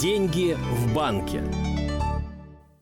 Деньги 0.00 0.54
в 0.54 0.94
банке. 0.94 1.44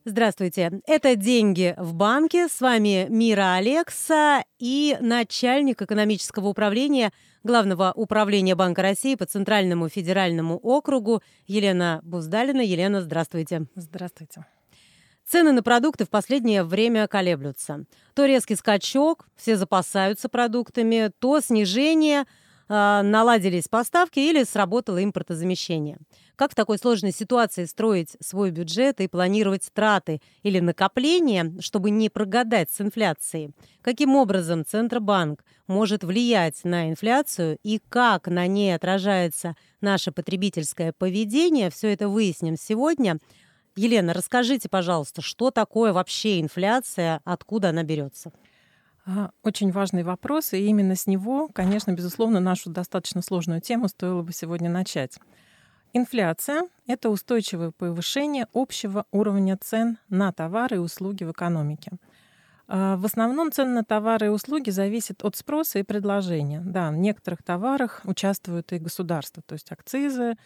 Здравствуйте. 0.04 0.80
Это 0.86 1.16
«Деньги 1.16 1.74
в 1.76 1.92
банке». 1.92 2.46
С 2.46 2.60
вами 2.60 3.08
Мира 3.10 3.54
Алекса 3.54 4.44
и 4.60 4.96
начальник 5.00 5.82
экономического 5.82 6.46
управления 6.46 7.12
Главного 7.42 7.92
управления 7.96 8.54
Банка 8.54 8.82
России 8.82 9.16
по 9.16 9.26
Центральному 9.26 9.88
федеральному 9.88 10.58
округу 10.58 11.20
Елена 11.48 11.98
Буздалина. 12.04 12.60
Елена, 12.60 13.02
здравствуйте. 13.02 13.66
Здравствуйте. 13.74 14.46
Цены 15.26 15.50
на 15.50 15.64
продукты 15.64 16.04
в 16.04 16.10
последнее 16.10 16.62
время 16.62 17.08
колеблются. 17.08 17.84
То 18.14 18.26
резкий 18.26 18.54
скачок, 18.54 19.26
все 19.34 19.56
запасаются 19.56 20.28
продуктами, 20.28 21.10
то 21.18 21.40
снижение, 21.40 22.26
э, 22.68 23.02
наладились 23.02 23.66
поставки 23.66 24.20
или 24.20 24.44
сработало 24.44 25.02
импортозамещение. 25.02 25.98
Как 26.38 26.52
в 26.52 26.54
такой 26.54 26.78
сложной 26.78 27.10
ситуации 27.10 27.64
строить 27.64 28.16
свой 28.20 28.52
бюджет 28.52 29.00
и 29.00 29.08
планировать 29.08 29.68
траты 29.74 30.20
или 30.44 30.60
накопления, 30.60 31.52
чтобы 31.58 31.90
не 31.90 32.08
прогадать 32.08 32.70
с 32.70 32.80
инфляцией? 32.80 33.50
Каким 33.82 34.14
образом 34.14 34.64
Центробанк 34.64 35.44
может 35.66 36.04
влиять 36.04 36.62
на 36.62 36.90
инфляцию 36.90 37.58
и 37.64 37.80
как 37.88 38.28
на 38.28 38.46
ней 38.46 38.72
отражается 38.72 39.56
наше 39.80 40.12
потребительское 40.12 40.92
поведение? 40.96 41.70
Все 41.70 41.92
это 41.92 42.08
выясним 42.08 42.56
сегодня. 42.56 43.18
Елена, 43.74 44.14
расскажите, 44.14 44.68
пожалуйста, 44.68 45.22
что 45.22 45.50
такое 45.50 45.92
вообще 45.92 46.40
инфляция, 46.40 47.20
откуда 47.24 47.70
она 47.70 47.82
берется? 47.82 48.30
А, 49.04 49.32
очень 49.42 49.72
важный 49.72 50.04
вопрос, 50.04 50.52
и 50.52 50.66
именно 50.66 50.94
с 50.94 51.08
него, 51.08 51.48
конечно, 51.52 51.90
безусловно, 51.90 52.38
нашу 52.38 52.70
достаточно 52.70 53.22
сложную 53.22 53.60
тему 53.60 53.88
стоило 53.88 54.22
бы 54.22 54.32
сегодня 54.32 54.70
начать. 54.70 55.18
Инфляция— 55.98 56.62
это 56.86 57.10
устойчивое 57.10 57.72
повышение 57.72 58.46
общего 58.52 59.04
уровня 59.10 59.58
цен 59.60 59.98
на 60.08 60.32
товары 60.32 60.76
и 60.76 60.78
услуги 60.78 61.24
в 61.24 61.32
экономике. 61.32 61.90
А, 62.68 62.96
в 62.96 63.04
основном 63.04 63.50
цены 63.50 63.72
на 63.72 63.84
товары 63.84 64.26
и 64.26 64.28
услуги 64.28 64.70
зависят 64.70 65.24
от 65.24 65.34
спроса 65.34 65.80
и 65.80 65.82
предложения. 65.82 66.62
Да, 66.64 66.92
в 66.92 66.96
некоторых 66.96 67.42
товарах 67.42 68.02
участвуют 68.04 68.72
и 68.72 68.78
государства, 68.78 69.42
то 69.44 69.54
есть 69.54 69.72
акцизы, 69.72 70.36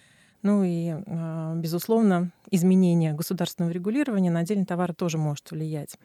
ну 0.41 0.65
и, 0.65 0.95
а, 1.07 1.55
безусловно, 1.55 2.31
изменение 2.51 3.13
государственного 3.13 3.73
регулирования 3.73 4.31
на 4.31 4.41
отдельные 4.41 4.65
товары 4.65 4.95
тоже 4.95 5.19
может 5.19 5.51
влиять. 5.51 5.99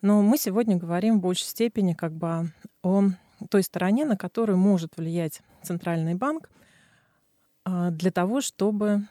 Но 0.00 0.22
мы 0.22 0.38
сегодня 0.38 0.76
говорим 0.76 1.18
в 1.18 1.22
большей 1.22 1.46
степени 1.46 1.94
как 1.94 2.12
бы 2.12 2.52
о 2.84 3.06
той 3.50 3.64
стороне, 3.64 4.04
на 4.04 4.16
которую 4.16 4.58
может 4.58 4.96
влиять 4.96 5.40
Центральный 5.64 6.14
банк— 6.14 6.48
для 7.66 8.10
того, 8.12 8.40
чтобы 8.40 9.02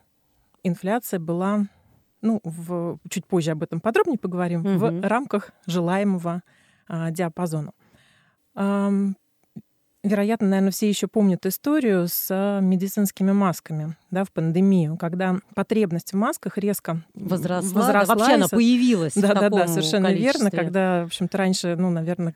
инфляция 0.65 1.19
была, 1.19 1.65
ну, 2.21 2.41
в, 2.43 2.97
чуть 3.09 3.25
позже 3.25 3.51
об 3.51 3.63
этом 3.63 3.79
подробнее 3.79 4.17
поговорим, 4.17 4.61
угу. 4.61 4.77
в 4.77 5.07
рамках 5.07 5.51
желаемого 5.67 6.41
а, 6.87 7.11
диапазона. 7.11 7.71
А, 8.55 8.91
вероятно, 10.03 10.47
наверное, 10.47 10.71
все 10.71 10.89
еще 10.89 11.07
помнят 11.07 11.45
историю 11.45 12.07
с 12.07 12.59
медицинскими 12.61 13.31
масками 13.31 13.95
да, 14.09 14.23
в 14.23 14.31
пандемию, 14.31 14.97
когда 14.97 15.37
потребность 15.53 16.13
в 16.13 16.15
масках 16.15 16.57
резко 16.57 17.01
возросла. 17.13 17.81
возросла 17.81 18.15
вообще 18.15 18.33
она 18.35 18.47
появилась. 18.47 19.13
Да, 19.15 19.33
в 19.33 19.39
да, 19.39 19.49
да, 19.49 19.67
совершенно 19.67 20.13
верно, 20.13 20.49
когда, 20.49 21.03
в 21.03 21.07
общем-то, 21.07 21.37
раньше, 21.37 21.75
ну, 21.77 21.91
наверное, 21.91 22.35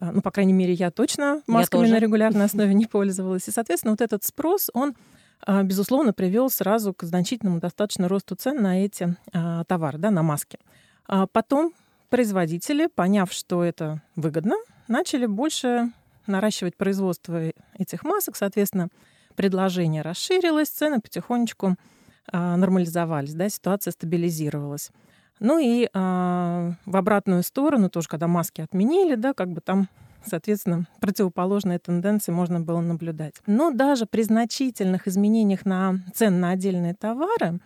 а, 0.00 0.12
ну, 0.12 0.20
по 0.20 0.30
крайней 0.32 0.52
мере, 0.52 0.72
я 0.72 0.90
точно 0.90 1.42
масками 1.46 1.86
я 1.86 1.94
на 1.94 1.98
регулярной 1.98 2.44
основе 2.46 2.74
не 2.74 2.86
пользовалась. 2.86 3.46
И, 3.46 3.52
соответственно, 3.52 3.92
вот 3.92 4.00
этот 4.00 4.24
спрос, 4.24 4.70
он 4.74 4.90
а, 4.90 5.17
безусловно, 5.46 6.12
привел 6.12 6.50
сразу 6.50 6.92
к 6.92 7.02
значительному 7.04 7.60
достаточно 7.60 8.08
росту 8.08 8.34
цен 8.34 8.62
на 8.62 8.84
эти 8.84 9.16
а, 9.32 9.64
товары, 9.64 9.98
да, 9.98 10.10
на 10.10 10.22
маски. 10.22 10.58
А 11.06 11.26
потом 11.26 11.72
производители, 12.10 12.88
поняв, 12.94 13.32
что 13.32 13.64
это 13.64 14.02
выгодно, 14.16 14.56
начали 14.88 15.26
больше 15.26 15.92
наращивать 16.26 16.76
производство 16.76 17.52
этих 17.78 18.04
масок, 18.04 18.36
соответственно, 18.36 18.88
предложение 19.36 20.02
расширилось, 20.02 20.68
цены 20.68 21.00
потихонечку 21.00 21.76
нормализовались, 22.30 23.32
да, 23.32 23.48
ситуация 23.48 23.92
стабилизировалась. 23.92 24.90
Ну 25.40 25.58
и 25.58 25.88
а, 25.94 26.72
в 26.84 26.96
обратную 26.96 27.42
сторону, 27.42 27.88
тоже 27.88 28.08
когда 28.08 28.26
маски 28.26 28.60
отменили, 28.60 29.14
да, 29.14 29.34
как 29.34 29.50
бы 29.50 29.60
там 29.60 29.88
Соответственно, 30.24 30.86
противоположные 31.00 31.78
тенденции 31.78 32.32
можно 32.32 32.60
было 32.60 32.80
наблюдать. 32.80 33.34
Но 33.46 33.70
даже 33.70 34.06
при 34.06 34.22
значительных 34.22 35.08
изменениях 35.08 35.64
на 35.64 36.00
цен 36.14 36.40
на 36.40 36.50
отдельные 36.50 36.94
товары 36.94 37.60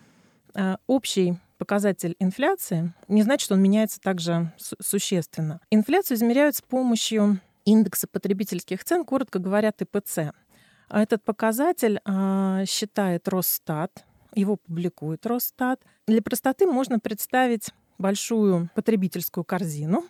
а, 0.54 0.78
общий 0.86 1.38
показатель 1.58 2.16
инфляции 2.18 2.92
не 3.08 3.22
значит, 3.22 3.44
что 3.44 3.54
он 3.54 3.62
меняется 3.62 4.00
также 4.00 4.52
существенно. 4.80 5.60
Инфляцию 5.70 6.16
измеряют 6.16 6.56
с 6.56 6.62
помощью 6.62 7.40
индекса 7.64 8.06
потребительских 8.08 8.84
цен, 8.84 9.04
коротко 9.04 9.38
говоря, 9.38 9.72
ТПЦ. 9.72 10.32
А 10.88 11.02
этот 11.02 11.24
показатель 11.24 12.00
а, 12.04 12.64
считает 12.66 13.28
Росстат, 13.28 14.04
его 14.34 14.56
публикует 14.56 15.24
Росстат. 15.26 15.80
Для 16.06 16.20
простоты 16.20 16.66
можно 16.66 16.98
представить 16.98 17.70
большую 17.98 18.68
потребительскую 18.74 19.44
корзину, 19.44 20.04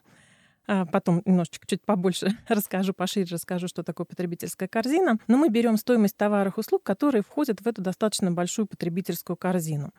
потом 0.67 1.23
немножечко 1.25 1.67
чуть 1.67 1.83
побольше 1.85 2.37
расскажу, 2.49 2.93
пошире 2.95 3.27
расскажу, 3.31 3.69
что 3.69 3.83
такое 3.83 4.05
потребительская 4.05 4.69
корзина. 4.69 5.19
Но 5.27 5.37
мы 5.37 5.49
берем 5.49 5.77
стоимость 5.77 6.17
товаров 6.17 6.57
и 6.57 6.61
услуг, 6.61 6.83
которые 6.83 7.23
входят 7.23 7.61
в 7.61 7.67
эту 7.67 7.83
достаточно 7.83 8.31
большую 8.31 8.67
потребительскую 8.67 9.37
корзину 9.37 9.93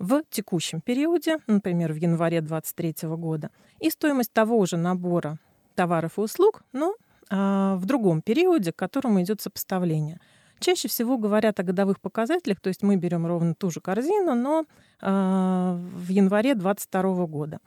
в 0.00 0.22
текущем 0.30 0.80
периоде, 0.80 1.38
например, 1.46 1.92
в 1.92 1.96
январе 1.96 2.40
2023 2.40 3.08
года, 3.16 3.50
и 3.80 3.90
стоимость 3.90 4.32
того 4.32 4.64
же 4.64 4.78
набора 4.78 5.38
товаров 5.74 6.16
и 6.16 6.22
услуг, 6.22 6.62
но 6.72 6.94
а, 7.28 7.76
в 7.76 7.84
другом 7.84 8.22
периоде, 8.22 8.72
к 8.72 8.76
которому 8.76 9.22
идет 9.22 9.40
сопоставление. 9.42 10.18
Чаще 10.58 10.88
всего 10.88 11.16
говорят 11.16 11.60
о 11.60 11.62
годовых 11.62 12.00
показателях, 12.00 12.60
то 12.60 12.68
есть 12.68 12.82
мы 12.82 12.96
берем 12.96 13.26
ровно 13.26 13.54
ту 13.54 13.70
же 13.70 13.80
корзину, 13.80 14.34
но 14.34 14.64
а, 15.00 15.78
в 15.94 16.08
январе 16.08 16.54
2022 16.54 17.26
года. 17.26 17.60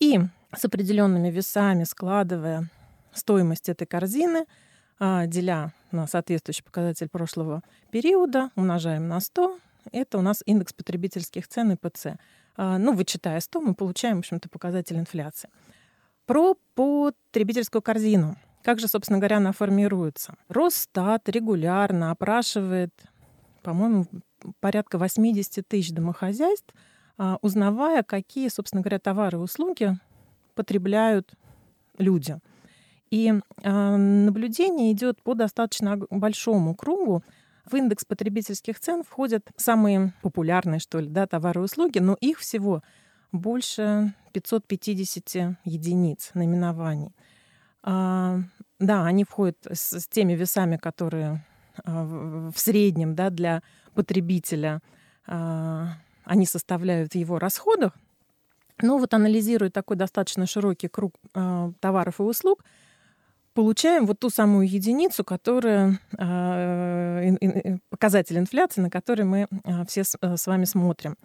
И 0.00 0.20
с 0.54 0.64
определенными 0.64 1.30
весами, 1.30 1.84
складывая 1.84 2.68
стоимость 3.12 3.68
этой 3.68 3.86
корзины, 3.86 4.46
а, 4.98 5.26
деля 5.26 5.72
на 5.90 6.06
соответствующий 6.06 6.64
показатель 6.64 7.08
прошлого 7.08 7.62
периода, 7.90 8.50
умножаем 8.56 9.08
на 9.08 9.20
100, 9.20 9.58
это 9.92 10.18
у 10.18 10.22
нас 10.22 10.42
индекс 10.46 10.72
потребительских 10.72 11.48
цен 11.48 11.72
ИПЦ. 11.72 12.18
А, 12.56 12.78
ну, 12.78 12.94
вычитая 12.94 13.40
100, 13.40 13.60
мы 13.60 13.74
получаем, 13.74 14.16
в 14.16 14.18
общем-то, 14.20 14.48
показатель 14.48 14.96
инфляции. 14.96 15.50
Про 16.26 16.56
потребительскую 16.74 17.82
корзину. 17.82 18.36
Как 18.62 18.80
же, 18.80 18.88
собственно 18.88 19.18
говоря, 19.18 19.36
она 19.38 19.52
формируется? 19.52 20.36
Росстат 20.48 21.28
регулярно 21.28 22.10
опрашивает, 22.10 22.94
по-моему, 23.62 24.06
порядка 24.60 24.96
80 24.96 25.66
тысяч 25.68 25.90
домохозяйств, 25.92 26.74
узнавая, 27.42 28.02
какие, 28.02 28.48
собственно 28.48 28.82
говоря, 28.82 28.98
товары 28.98 29.38
и 29.38 29.40
услуги 29.40 29.98
потребляют 30.54 31.34
люди. 31.98 32.38
И 33.10 33.32
э, 33.62 33.96
наблюдение 33.96 34.92
идет 34.92 35.22
по 35.22 35.34
достаточно 35.34 35.96
большому 36.10 36.74
кругу. 36.74 37.22
В 37.64 37.76
индекс 37.76 38.04
потребительских 38.04 38.80
цен 38.80 39.04
входят 39.04 39.50
самые 39.56 40.12
популярные, 40.22 40.80
что 40.80 40.98
ли, 40.98 41.08
да, 41.08 41.26
товары 41.26 41.60
и 41.60 41.64
услуги, 41.64 41.98
но 41.98 42.16
их 42.20 42.38
всего 42.40 42.82
больше 43.32 44.14
550 44.32 45.58
единиц 45.64 46.30
наименований. 46.34 47.14
А, 47.82 48.40
да, 48.78 49.06
они 49.06 49.24
входят 49.24 49.58
с, 49.70 50.08
теми 50.08 50.32
весами, 50.34 50.76
которые 50.76 51.44
а, 51.84 52.04
в, 52.04 52.58
среднем 52.58 53.14
да, 53.14 53.30
для 53.30 53.62
потребителя 53.94 54.80
а, 55.26 55.92
они 56.24 56.46
составляют 56.46 57.12
в 57.12 57.16
его 57.16 57.38
расходах, 57.38 57.92
но 58.82 58.98
вот 58.98 59.14
анализируя 59.14 59.70
такой 59.70 59.96
достаточно 59.96 60.46
широкий 60.46 60.88
круг 60.88 61.14
э, 61.34 61.72
товаров 61.80 62.20
и 62.20 62.22
услуг, 62.22 62.64
получаем 63.54 64.04
вот 64.06 64.18
ту 64.18 64.30
самую 64.30 64.68
единицу, 64.68 65.24
которая 65.24 66.00
э, 66.18 67.78
показатель 67.88 68.36
инфляции, 68.36 68.80
на 68.80 68.90
который 68.90 69.24
мы 69.24 69.46
э, 69.64 69.84
все 69.86 70.04
с, 70.04 70.16
э, 70.20 70.36
с 70.36 70.46
вами 70.46 70.64
смотрим. 70.64 71.16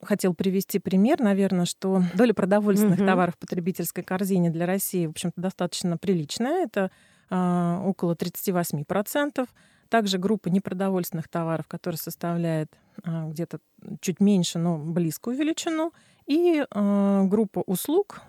Хотел 0.00 0.34
привести 0.34 0.78
пример, 0.78 1.20
наверное, 1.20 1.64
что 1.64 2.02
доля 2.14 2.32
продовольственных 2.32 2.98
угу. 2.98 3.06
товаров 3.06 3.34
в 3.34 3.38
потребительской 3.38 4.02
корзине 4.02 4.50
для 4.50 4.66
России, 4.66 5.06
в 5.06 5.10
общем-то, 5.10 5.40
достаточно 5.40 5.96
приличная. 5.96 6.64
Это 6.64 6.90
э, 7.30 7.80
около 7.84 8.14
38%. 8.14 9.46
Также 9.92 10.18
группа 10.18 10.48
непродовольственных 10.48 11.28
товаров, 11.28 11.68
которая 11.68 11.98
составляет 11.98 12.72
э, 13.04 13.28
где-то 13.28 13.58
чуть 14.00 14.20
меньше, 14.20 14.58
но 14.58 14.78
близкую 14.78 15.36
величину– 15.36 15.92
и 16.26 16.64
э, 16.68 17.22
группа 17.24 17.60
услуг, 17.66 18.22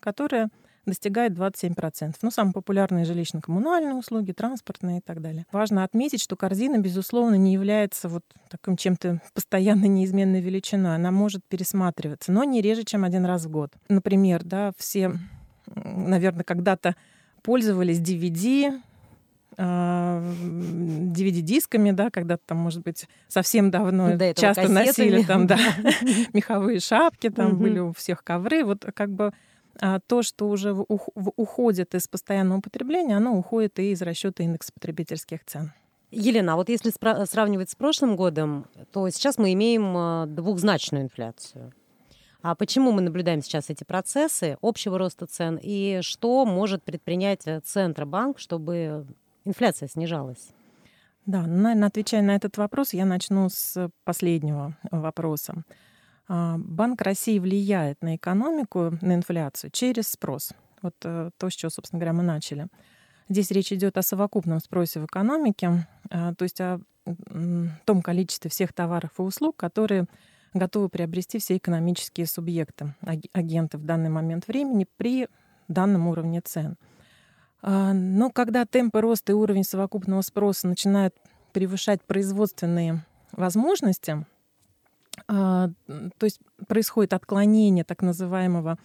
которая 0.00 0.48
достигает 0.84 1.32
27%. 1.32 2.14
Ну, 2.22 2.30
самые 2.30 2.52
популярные 2.52 3.04
жилищно-коммунальные 3.04 3.94
услуги, 3.94 4.32
транспортные 4.32 4.98
и 4.98 5.00
так 5.00 5.20
далее. 5.20 5.44
Важно 5.50 5.82
отметить, 5.82 6.22
что 6.22 6.36
корзина, 6.36 6.78
безусловно, 6.78 7.34
не 7.34 7.52
является 7.52 8.08
вот 8.08 8.22
таким 8.48 8.76
чем-то 8.76 9.20
постоянно 9.34 9.86
неизменной 9.86 10.40
величиной. 10.40 10.94
Она 10.94 11.10
может 11.10 11.44
пересматриваться, 11.44 12.30
но 12.30 12.44
не 12.44 12.60
реже, 12.60 12.84
чем 12.84 13.04
один 13.04 13.24
раз 13.24 13.46
в 13.46 13.50
год. 13.50 13.72
Например, 13.88 14.44
да, 14.44 14.72
все, 14.76 15.12
наверное, 15.74 16.44
когда-то 16.44 16.94
пользовались 17.42 18.00
DVD, 18.00 18.80
DVD-дисками, 19.58 21.92
да, 21.92 22.10
когда-то 22.10 22.42
там, 22.46 22.58
может 22.58 22.82
быть, 22.82 23.08
совсем 23.28 23.70
давно 23.70 24.18
часто 24.34 24.62
кассетами. 24.62 24.74
носили 24.74 25.22
там, 25.22 25.46
да, 25.46 25.56
меховые 26.32 26.80
шапки, 26.80 27.30
там 27.30 27.58
были 27.58 27.78
у 27.78 27.92
всех 27.92 28.22
ковры. 28.22 28.64
Вот 28.64 28.84
как 28.94 29.10
бы 29.10 29.32
а, 29.80 30.00
то, 30.00 30.22
что 30.22 30.48
уже 30.48 30.72
уходит 30.72 31.94
из 31.94 32.08
постоянного 32.08 32.58
употребления, 32.58 33.16
оно 33.16 33.36
уходит 33.36 33.78
и 33.78 33.92
из 33.92 34.02
расчета 34.02 34.42
индекса 34.42 34.72
потребительских 34.74 35.44
цен. 35.44 35.72
Елена, 36.10 36.54
а 36.54 36.56
вот 36.56 36.68
если 36.68 36.92
сравнивать 37.24 37.70
с 37.70 37.74
прошлым 37.74 38.16
годом, 38.16 38.66
то 38.92 39.08
сейчас 39.10 39.38
мы 39.38 39.52
имеем 39.54 39.96
а, 39.96 40.26
двухзначную 40.26 41.04
инфляцию. 41.04 41.72
А 42.42 42.54
почему 42.54 42.92
мы 42.92 43.02
наблюдаем 43.02 43.42
сейчас 43.42 43.70
эти 43.70 43.82
процессы 43.82 44.56
общего 44.62 44.98
роста 44.98 45.26
цен 45.26 45.58
и 45.60 45.98
что 46.02 46.44
может 46.44 46.84
предпринять 46.84 47.44
э, 47.46 47.60
Центробанк, 47.60 48.38
чтобы 48.38 49.04
инфляция 49.46 49.88
снижалась? 49.88 50.50
Да, 51.24 51.42
ну, 51.42 51.62
наверное, 51.62 51.88
отвечая 51.88 52.22
на 52.22 52.36
этот 52.36 52.56
вопрос, 52.56 52.92
я 52.92 53.04
начну 53.04 53.48
с 53.48 53.90
последнего 54.04 54.76
вопроса. 54.90 55.64
А, 56.28 56.56
Банк 56.58 57.02
России 57.02 57.38
влияет 57.38 58.02
на 58.02 58.16
экономику, 58.16 58.96
на 59.00 59.14
инфляцию 59.14 59.70
через 59.70 60.08
спрос. 60.08 60.52
Вот 60.82 60.94
э, 61.04 61.30
то, 61.36 61.50
с 61.50 61.54
чего, 61.54 61.70
собственно 61.70 61.98
говоря, 61.98 62.12
мы 62.12 62.22
начали. 62.22 62.68
Здесь 63.28 63.50
речь 63.50 63.72
идет 63.72 63.96
о 63.96 64.02
совокупном 64.02 64.60
спросе 64.60 65.00
в 65.00 65.06
экономике, 65.06 65.88
а, 66.10 66.34
то 66.34 66.42
есть 66.44 66.60
о 66.60 66.80
том 67.84 68.02
количестве 68.02 68.50
всех 68.50 68.72
товаров 68.72 69.10
и 69.18 69.22
услуг, 69.22 69.56
которые 69.56 70.06
готовы 70.54 70.88
приобрести 70.88 71.38
все 71.38 71.56
экономические 71.56 72.26
субъекты, 72.26 72.94
агенты 73.32 73.78
в 73.78 73.84
данный 73.84 74.10
момент 74.10 74.48
времени 74.48 74.86
при 74.96 75.28
данном 75.68 76.08
уровне 76.08 76.40
цен. 76.40 76.76
А, 77.62 77.92
но 77.92 78.30
когда 78.30 78.64
темпы 78.64 79.00
роста 79.00 79.32
и 79.32 79.34
уровень 79.34 79.64
совокупного 79.64 80.22
спроса 80.22 80.68
начинают 80.68 81.14
превышать 81.52 82.02
производственные 82.02 83.04
возможности, 83.32 84.26
а, 85.28 85.70
то 85.86 86.24
есть 86.24 86.40
происходит 86.68 87.12
отклонение 87.12 87.84
так 87.84 88.02
называемого, 88.02 88.78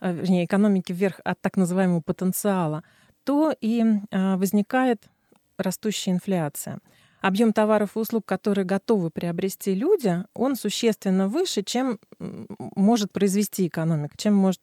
а, 0.00 0.12
вернее, 0.12 0.44
экономики 0.44 0.92
вверх 0.92 1.20
от 1.24 1.40
так 1.40 1.56
называемого 1.56 2.00
потенциала, 2.00 2.82
то 3.24 3.54
и 3.60 3.84
возникает 4.10 5.02
растущая 5.58 6.12
инфляция. 6.12 6.80
Объем 7.20 7.52
товаров 7.52 7.96
и 7.96 7.98
услуг, 7.98 8.24
которые 8.24 8.64
готовы 8.64 9.10
приобрести 9.10 9.74
люди, 9.74 10.24
он 10.34 10.56
существенно 10.56 11.28
выше, 11.28 11.62
чем 11.62 11.98
может 12.18 13.12
произвести 13.12 13.66
экономика, 13.66 14.14
чем 14.16 14.34
может 14.34 14.62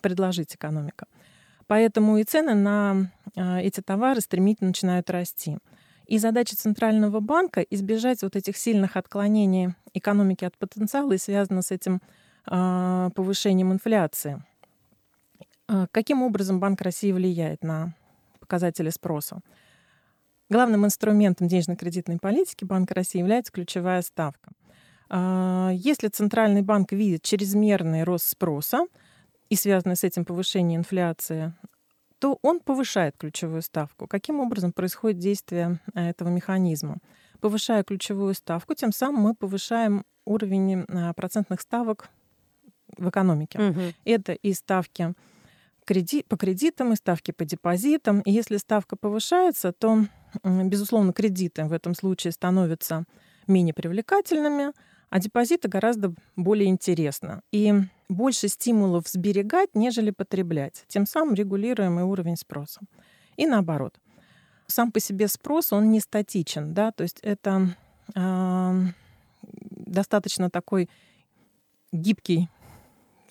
предложить 0.00 0.54
экономика. 0.56 1.06
Поэтому 1.68 2.18
и 2.18 2.24
цены 2.24 2.54
на 2.54 3.12
эти 3.36 3.80
товары 3.80 4.20
стремительно 4.20 4.68
начинают 4.68 5.10
расти. 5.10 5.58
И 6.06 6.18
задача 6.18 6.56
Центрального 6.56 7.20
банка— 7.20 7.60
избежать 7.70 8.22
вот 8.22 8.34
этих 8.34 8.56
сильных 8.56 8.96
отклонений 8.96 9.74
экономики 9.92 10.46
от 10.46 10.56
потенциала 10.56 11.12
и 11.12 11.18
связано 11.18 11.60
с 11.60 11.70
этим 11.70 12.00
э, 12.50 13.10
повышением 13.14 13.74
инфляции. 13.74 14.42
Э, 15.68 15.86
каким 15.90 16.22
образом 16.22 16.60
Банк 16.60 16.80
России 16.80 17.12
влияет 17.12 17.62
на 17.62 17.94
показатели 18.40 18.88
спроса? 18.88 19.40
Главным 20.48 20.86
инструментом 20.86 21.46
денежно-кредитной 21.46 22.18
политики 22.18 22.64
Банка 22.64 22.94
России 22.94 23.18
является 23.18 23.52
ключевая 23.52 24.00
ставка. 24.00 24.52
Если 25.10 26.08
Центральный 26.08 26.62
банк 26.62 26.92
видит 26.92 27.22
чрезмерный 27.22 28.04
рост 28.04 28.26
спроса 28.26 28.86
и 29.50 29.56
связанный 29.56 29.96
с 29.96 30.04
этим 30.04 30.24
повышение 30.24 30.76
инфляции, 30.78 31.54
то 32.18 32.38
он 32.42 32.60
повышает 32.60 33.16
ключевую 33.16 33.62
ставку. 33.62 34.06
Каким 34.06 34.40
образом 34.40 34.72
происходит 34.72 35.18
действие 35.18 35.80
э, 35.94 36.10
этого 36.10 36.28
механизма? 36.28 36.98
Повышая 37.40 37.84
ключевую 37.84 38.34
ставку, 38.34 38.74
тем 38.74 38.92
самым 38.92 39.22
мы 39.22 39.34
повышаем 39.34 40.04
уровень 40.24 40.84
э, 40.88 41.14
процентных 41.14 41.60
ставок 41.60 42.08
в 42.96 43.08
экономике. 43.08 43.60
Угу. 43.60 43.80
Это 44.04 44.32
и 44.32 44.52
ставки 44.52 45.14
по 46.28 46.36
кредитам, 46.36 46.92
и 46.92 46.96
ставки 46.96 47.30
по 47.30 47.44
депозитам. 47.44 48.20
И 48.20 48.30
если 48.30 48.58
ставка 48.58 48.96
повышается, 48.96 49.72
то, 49.72 50.04
безусловно, 50.44 51.14
кредиты 51.14 51.64
в 51.64 51.72
этом 51.72 51.94
случае 51.94 52.32
становятся 52.32 53.04
менее 53.46 53.72
привлекательными, 53.72 54.72
а 55.10 55.18
депозиты 55.18 55.68
гораздо 55.68 56.14
более 56.36 56.68
интересно. 56.68 57.42
И 57.52 57.74
больше 58.08 58.48
стимулов 58.48 59.08
сберегать, 59.08 59.70
нежели 59.74 60.10
потреблять. 60.10 60.84
Тем 60.88 61.06
самым 61.06 61.34
регулируем 61.34 61.98
и 62.00 62.02
уровень 62.02 62.36
спроса. 62.36 62.80
И 63.36 63.46
наоборот. 63.46 63.98
Сам 64.66 64.92
по 64.92 65.00
себе 65.00 65.28
спрос, 65.28 65.72
он 65.72 65.90
не 65.90 66.00
статичен, 66.00 66.74
да, 66.74 66.92
то 66.92 67.02
есть 67.02 67.20
это 67.22 67.74
э, 68.14 68.82
достаточно 69.70 70.50
такой 70.50 70.90
гибкий, 71.90 72.50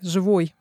живой 0.01 0.56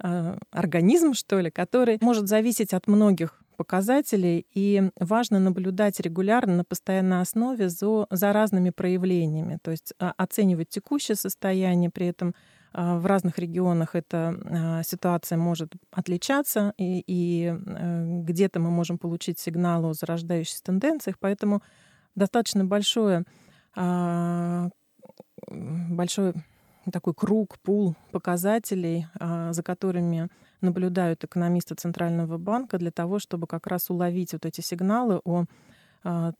э, 0.00 0.36
организм, 0.50 1.14
что 1.14 1.40
ли, 1.40 1.50
который 1.50 1.96
может 2.02 2.28
зависеть 2.28 2.74
от 2.74 2.86
многих 2.88 3.43
показателей, 3.56 4.46
и 4.52 4.90
важно 4.98 5.38
наблюдать 5.38 6.00
регулярно 6.00 6.56
на 6.56 6.64
постоянной 6.64 7.20
основе 7.20 7.68
за, 7.68 8.06
за 8.10 8.32
разными 8.32 8.70
проявлениями, 8.70 9.58
то 9.62 9.70
есть 9.70 9.94
а, 9.98 10.12
оценивать 10.16 10.68
текущее 10.68 11.16
состояние, 11.16 11.90
при 11.90 12.06
этом 12.06 12.34
а, 12.72 12.98
в 12.98 13.06
разных 13.06 13.38
регионах 13.38 13.94
эта 13.94 14.34
а, 14.44 14.82
ситуация 14.82 15.38
может 15.38 15.72
отличаться, 15.92 16.74
и, 16.76 17.02
и 17.06 17.54
э, 17.54 18.20
где-то 18.22 18.58
мы 18.60 18.70
можем 18.70 18.98
получить 18.98 19.38
сигнал 19.38 19.86
о 19.86 19.94
зарождающихся 19.94 20.62
тенденциях, 20.62 21.16
поэтому 21.20 21.62
достаточно 22.14 22.64
большое, 22.64 23.24
большой 25.48 26.34
такой 26.92 27.14
круг, 27.14 27.58
пул 27.60 27.96
показателей, 28.12 29.06
за 29.50 29.62
которыми 29.62 30.28
наблюдают 30.64 31.22
экономисты 31.22 31.74
Центрального 31.76 32.38
банка 32.38 32.78
для 32.78 32.90
того, 32.90 33.18
чтобы 33.18 33.46
как 33.46 33.66
раз 33.68 33.90
уловить 33.90 34.32
вот 34.32 34.44
эти 34.46 34.60
сигналы 34.60 35.20
о 35.24 35.44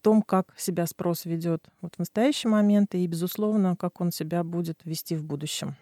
том, 0.03 0.23
как 0.23 0.53
себя 0.59 0.87
спрос 0.87 1.25
ведет 1.25 1.65
вот 1.81 1.95
в 1.95 1.99
настоящий 1.99 2.49
момент 2.49 2.95
и, 2.95 3.07
безусловно, 3.07 3.77
как 3.77 4.01
он 4.01 4.11
себя 4.11 4.45
будет 4.45 4.81
вести 4.85 5.17
в 5.17 5.25
будущем. 5.25 5.77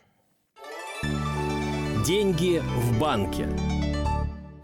Деньги 2.06 2.60
в 2.60 3.00
банке. 3.00 3.48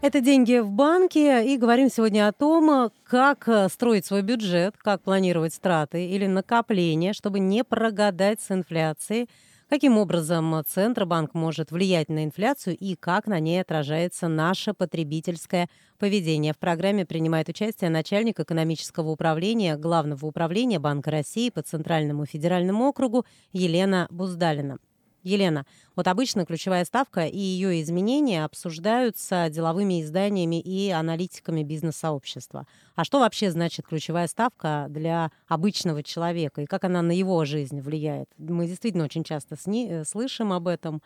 Это 0.01 0.21
«Деньги 0.21 0.59
в 0.59 0.71
банке», 0.71 1.45
и 1.53 1.57
говорим 1.57 1.89
сегодня 1.89 2.29
о 2.29 2.31
том, 2.31 2.89
как 3.03 3.49
строить 3.69 4.05
свой 4.05 4.21
бюджет, 4.21 4.77
как 4.77 5.01
планировать 5.01 5.53
страты 5.53 6.05
или 6.07 6.25
накопления, 6.25 7.11
чтобы 7.11 7.41
не 7.41 7.65
прогадать 7.65 8.39
с 8.39 8.49
инфляцией, 8.49 9.27
каким 9.69 9.97
образом 9.97 10.63
Центробанк 10.67 11.33
может 11.33 11.71
влиять 11.71 12.09
на 12.09 12.25
инфляцию 12.25 12.75
и 12.75 12.95
как 12.95 13.27
на 13.27 13.39
ней 13.39 13.61
отражается 13.61 14.27
наше 14.27 14.73
потребительское 14.73 15.69
поведение. 15.99 16.53
В 16.53 16.57
программе 16.57 17.05
принимает 17.05 17.49
участие 17.49 17.89
начальник 17.89 18.39
экономического 18.39 19.09
управления 19.09 19.77
Главного 19.77 20.25
управления 20.25 20.79
Банка 20.79 21.11
России 21.11 21.49
по 21.49 21.61
Центральному 21.61 22.25
федеральному 22.25 22.87
округу 22.87 23.25
Елена 23.53 24.07
Буздалина. 24.09 24.79
Елена, 25.23 25.65
вот 25.95 26.07
обычно 26.07 26.45
ключевая 26.45 26.85
ставка 26.85 27.25
и 27.25 27.37
ее 27.37 27.81
изменения 27.81 28.45
обсуждаются 28.45 29.49
деловыми 29.49 30.01
изданиями 30.01 30.59
и 30.59 30.89
аналитиками 30.89 31.63
бизнес-сообщества. 31.63 32.65
А 32.95 33.03
что 33.03 33.19
вообще 33.19 33.51
значит 33.51 33.85
ключевая 33.87 34.27
ставка 34.27 34.87
для 34.89 35.31
обычного 35.47 36.03
человека 36.03 36.61
и 36.61 36.65
как 36.65 36.83
она 36.83 37.01
на 37.01 37.11
его 37.11 37.43
жизнь 37.45 37.81
влияет? 37.81 38.29
Мы 38.37 38.67
действительно 38.67 39.03
очень 39.03 39.23
часто 39.23 39.55
сни- 39.55 39.89
э, 39.89 40.05
слышим 40.05 40.53
об 40.53 40.67
этом, 40.67 41.01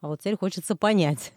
а 0.00 0.08
вот 0.08 0.20
теперь 0.20 0.36
хочется 0.36 0.74
понять. 0.76 1.32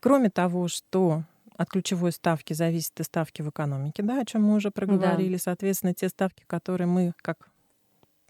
Кроме 0.00 0.30
того, 0.30 0.66
что 0.68 1.22
от 1.56 1.68
ключевой 1.68 2.12
ставки 2.12 2.54
зависит 2.54 2.98
и 2.98 3.04
ставки 3.04 3.42
в 3.42 3.50
экономике, 3.50 4.02
да, 4.02 4.20
о 4.20 4.24
чем 4.24 4.42
мы 4.42 4.56
уже 4.56 4.70
проговорили. 4.70 5.34
Да. 5.34 5.42
Соответственно, 5.42 5.94
те 5.94 6.08
ставки, 6.08 6.42
которые 6.46 6.88
мы, 6.88 7.12
как 7.22 7.48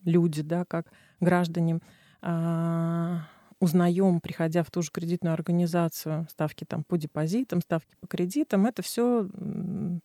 люди, 0.04 0.42
да, 0.42 0.64
как 0.64 0.86
граждане, 1.20 1.80
узнаем, 2.22 4.20
приходя 4.20 4.62
в 4.62 4.70
ту 4.70 4.82
же 4.82 4.90
кредитную 4.92 5.34
организацию, 5.34 6.26
ставки 6.30 6.64
там 6.64 6.84
по 6.84 6.96
депозитам, 6.96 7.60
ставки 7.60 7.94
по 8.00 8.06
кредитам, 8.06 8.66
это 8.66 8.82
все 8.82 9.28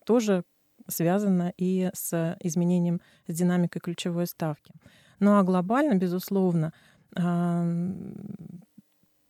тоже 0.04 0.44
связано 0.86 1.52
и 1.56 1.90
с 1.92 2.36
изменением, 2.40 3.00
с 3.26 3.34
динамикой 3.34 3.80
ключевой 3.80 4.26
ставки. 4.26 4.72
Ну 5.18 5.36
а 5.36 5.42
глобально, 5.42 5.94
безусловно, 5.94 6.72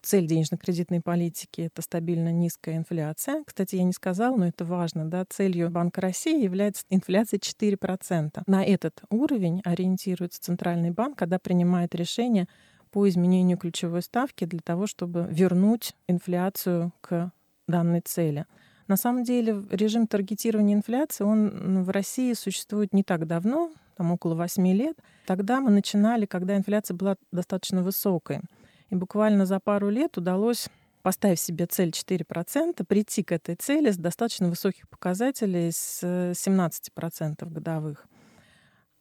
цель 0.03 0.27
денежно-кредитной 0.27 1.01
политики— 1.01 1.61
это 1.63 1.83
стабильно 1.83 2.31
низкая 2.33 2.77
инфляция. 2.77 3.43
Кстати, 3.45 3.77
я 3.77 3.83
не 3.83 3.93
сказала, 3.93 4.37
но 4.37 4.47
это 4.47 4.65
важно. 4.65 5.11
Да, 5.11 5.25
целью 5.29 5.71
Банка 5.71 6.01
России 6.01 6.43
является 6.43 6.85
инфляция 6.91 7.39
4%. 7.39 8.43
На 8.47 8.65
этот 8.65 9.03
уровень 9.11 9.61
ориентируется 9.65 10.41
Центральный 10.41 10.91
банк, 10.91 11.19
когда 11.19 11.39
принимает 11.39 11.95
решение 11.95 12.47
по 12.91 13.09
изменению 13.09 13.59
ключевой 13.59 14.03
ставки 14.03 14.45
для 14.45 14.61
того, 14.61 14.87
чтобы 14.87 15.27
вернуть 15.31 15.95
инфляцию 16.07 16.93
к 17.01 17.31
данной 17.67 18.01
цели. 18.01 18.47
На 18.87 18.97
самом 18.97 19.25
деле 19.25 19.65
режим 19.71 20.07
таргетирования 20.07 20.75
инфляции, 20.75 21.25
он 21.25 21.83
в 21.85 21.91
России 21.91 22.33
существует 22.33 22.95
не 22.95 23.03
так 23.03 23.27
давно, 23.27 23.71
там 23.97 24.13
около 24.13 24.35
8 24.35 24.67
лет. 24.69 24.97
Тогда 25.27 25.61
мы 25.61 25.71
начинали, 25.71 26.25
когда 26.25 26.57
инфляция 26.57 26.97
была 26.97 27.17
достаточно 27.33 27.83
высокой. 27.83 28.41
И 28.89 28.95
буквально 28.95 29.45
за 29.45 29.61
пару 29.61 29.91
лет 29.91 30.17
удалось 30.17 30.69
поставив 31.03 31.41
себе 31.41 31.67
цель 31.67 31.91
4%, 31.91 32.85
прийти 32.85 33.23
к 33.23 33.33
этой 33.33 33.55
цели 33.55 33.91
с 33.91 33.97
достаточно 33.97 34.51
высоких 34.51 34.89
показателей, 34.91 35.71
с 35.73 36.03
17% 36.03 37.49
годовых. 37.49 38.07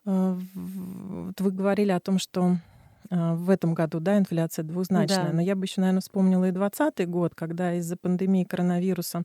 Э, 0.06 0.40
вы 0.54 1.52
говорили 1.52 1.92
о 1.92 2.00
том, 2.00 2.18
что 2.18 2.52
э, 2.52 2.77
в 3.10 3.50
этом 3.50 3.74
году, 3.74 4.00
да, 4.00 4.18
инфляция 4.18 4.64
двузначная. 4.64 5.28
Да. 5.28 5.34
Но 5.34 5.42
я 5.42 5.56
бы 5.56 5.66
еще, 5.66 5.82
наверное, 5.82 6.02
вспомнила 6.02 6.46
и 6.46 6.52
2020 6.52 7.10
год, 7.10 7.36
когда 7.36 7.74
из-за 7.76 7.98
пандемии 7.98 8.44
коронавируса 8.44 9.24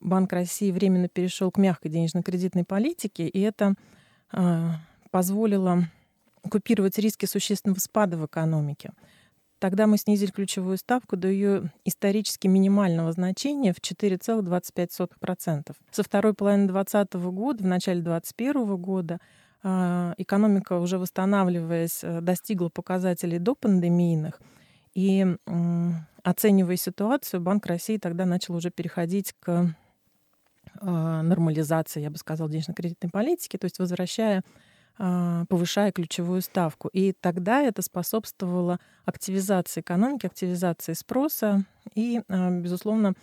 Банк 0.00 0.32
России 0.32 0.72
временно 0.72 1.08
перешел 1.08 1.50
к 1.50 1.58
мягкой 1.58 1.90
денежно-кредитной 1.90 2.64
политике, 2.64 3.28
и 3.28 3.40
это 3.40 3.74
э, 4.32 4.68
позволило 5.10 5.84
купировать 6.50 6.98
риски 6.98 7.26
существенного 7.26 7.78
спада 7.78 8.16
в 8.16 8.26
экономике. 8.26 8.92
Тогда 9.60 9.86
мы 9.86 9.96
снизили 9.96 10.32
ключевую 10.32 10.76
ставку 10.76 11.16
до 11.16 11.28
ее 11.28 11.70
исторически 11.84 12.48
минимального 12.48 13.12
значения 13.12 13.72
в 13.72 13.80
4,25%. 13.80 15.72
Со 15.92 16.02
второй 16.02 16.34
половины 16.34 16.66
2020 16.66 17.14
года, 17.32 17.62
в 17.62 17.66
начале 17.66 18.02
2021 18.02 18.76
года, 18.76 19.14
а, 19.14 19.41
экономика, 19.64 20.78
уже 20.78 20.98
восстанавливаясь, 20.98 22.02
э, 22.02 22.20
достигла 22.20 22.68
показателей 22.68 23.38
до 23.38 23.54
пандемийных. 23.54 24.40
И 24.94 25.24
оценивая 26.22 26.76
ситуацию, 26.76 27.40
Банк 27.40 27.66
России 27.66 27.96
тогда 27.96 28.26
начал 28.26 28.54
уже 28.54 28.70
переходить 28.70 29.34
к 29.40 29.74
а, 30.80 31.22
нормализации, 31.22 32.00
я 32.00 32.10
бы 32.10 32.18
сказала, 32.18 32.50
денежно-кредитной 32.50 33.10
политики, 33.10 33.56
то 33.56 33.66
есть 33.66 33.78
возвращая 33.78 34.42
а, 34.98 35.44
повышая 35.46 35.92
ключевую 35.92 36.42
ставку. 36.42 36.88
И 36.88 37.12
тогда 37.12 37.62
это 37.62 37.82
способствовало 37.82 38.78
активизации 39.04 39.80
экономики, 39.80 40.26
активизации 40.26 40.92
спроса 40.92 41.64
и, 41.94 42.22
а, 42.28 42.50
безусловно, 42.50 43.14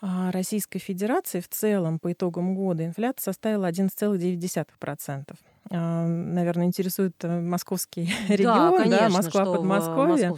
а, 0.00 0.30
Российской 0.32 0.78
Федерации 0.78 1.40
в 1.40 1.48
целом 1.48 1.98
по 1.98 2.12
итогам 2.12 2.54
года 2.54 2.84
инфляция 2.84 3.32
составила 3.32 3.66
11,9%. 3.66 5.38
Наверное, 5.70 6.66
интересует 6.66 7.14
э, 7.22 7.40
московский 7.40 8.12
регион, 8.28 8.72
да, 8.72 8.82
конечно, 8.82 9.08
да 9.08 9.08
Москва, 9.08 9.44
Подмосковье. 9.44 10.34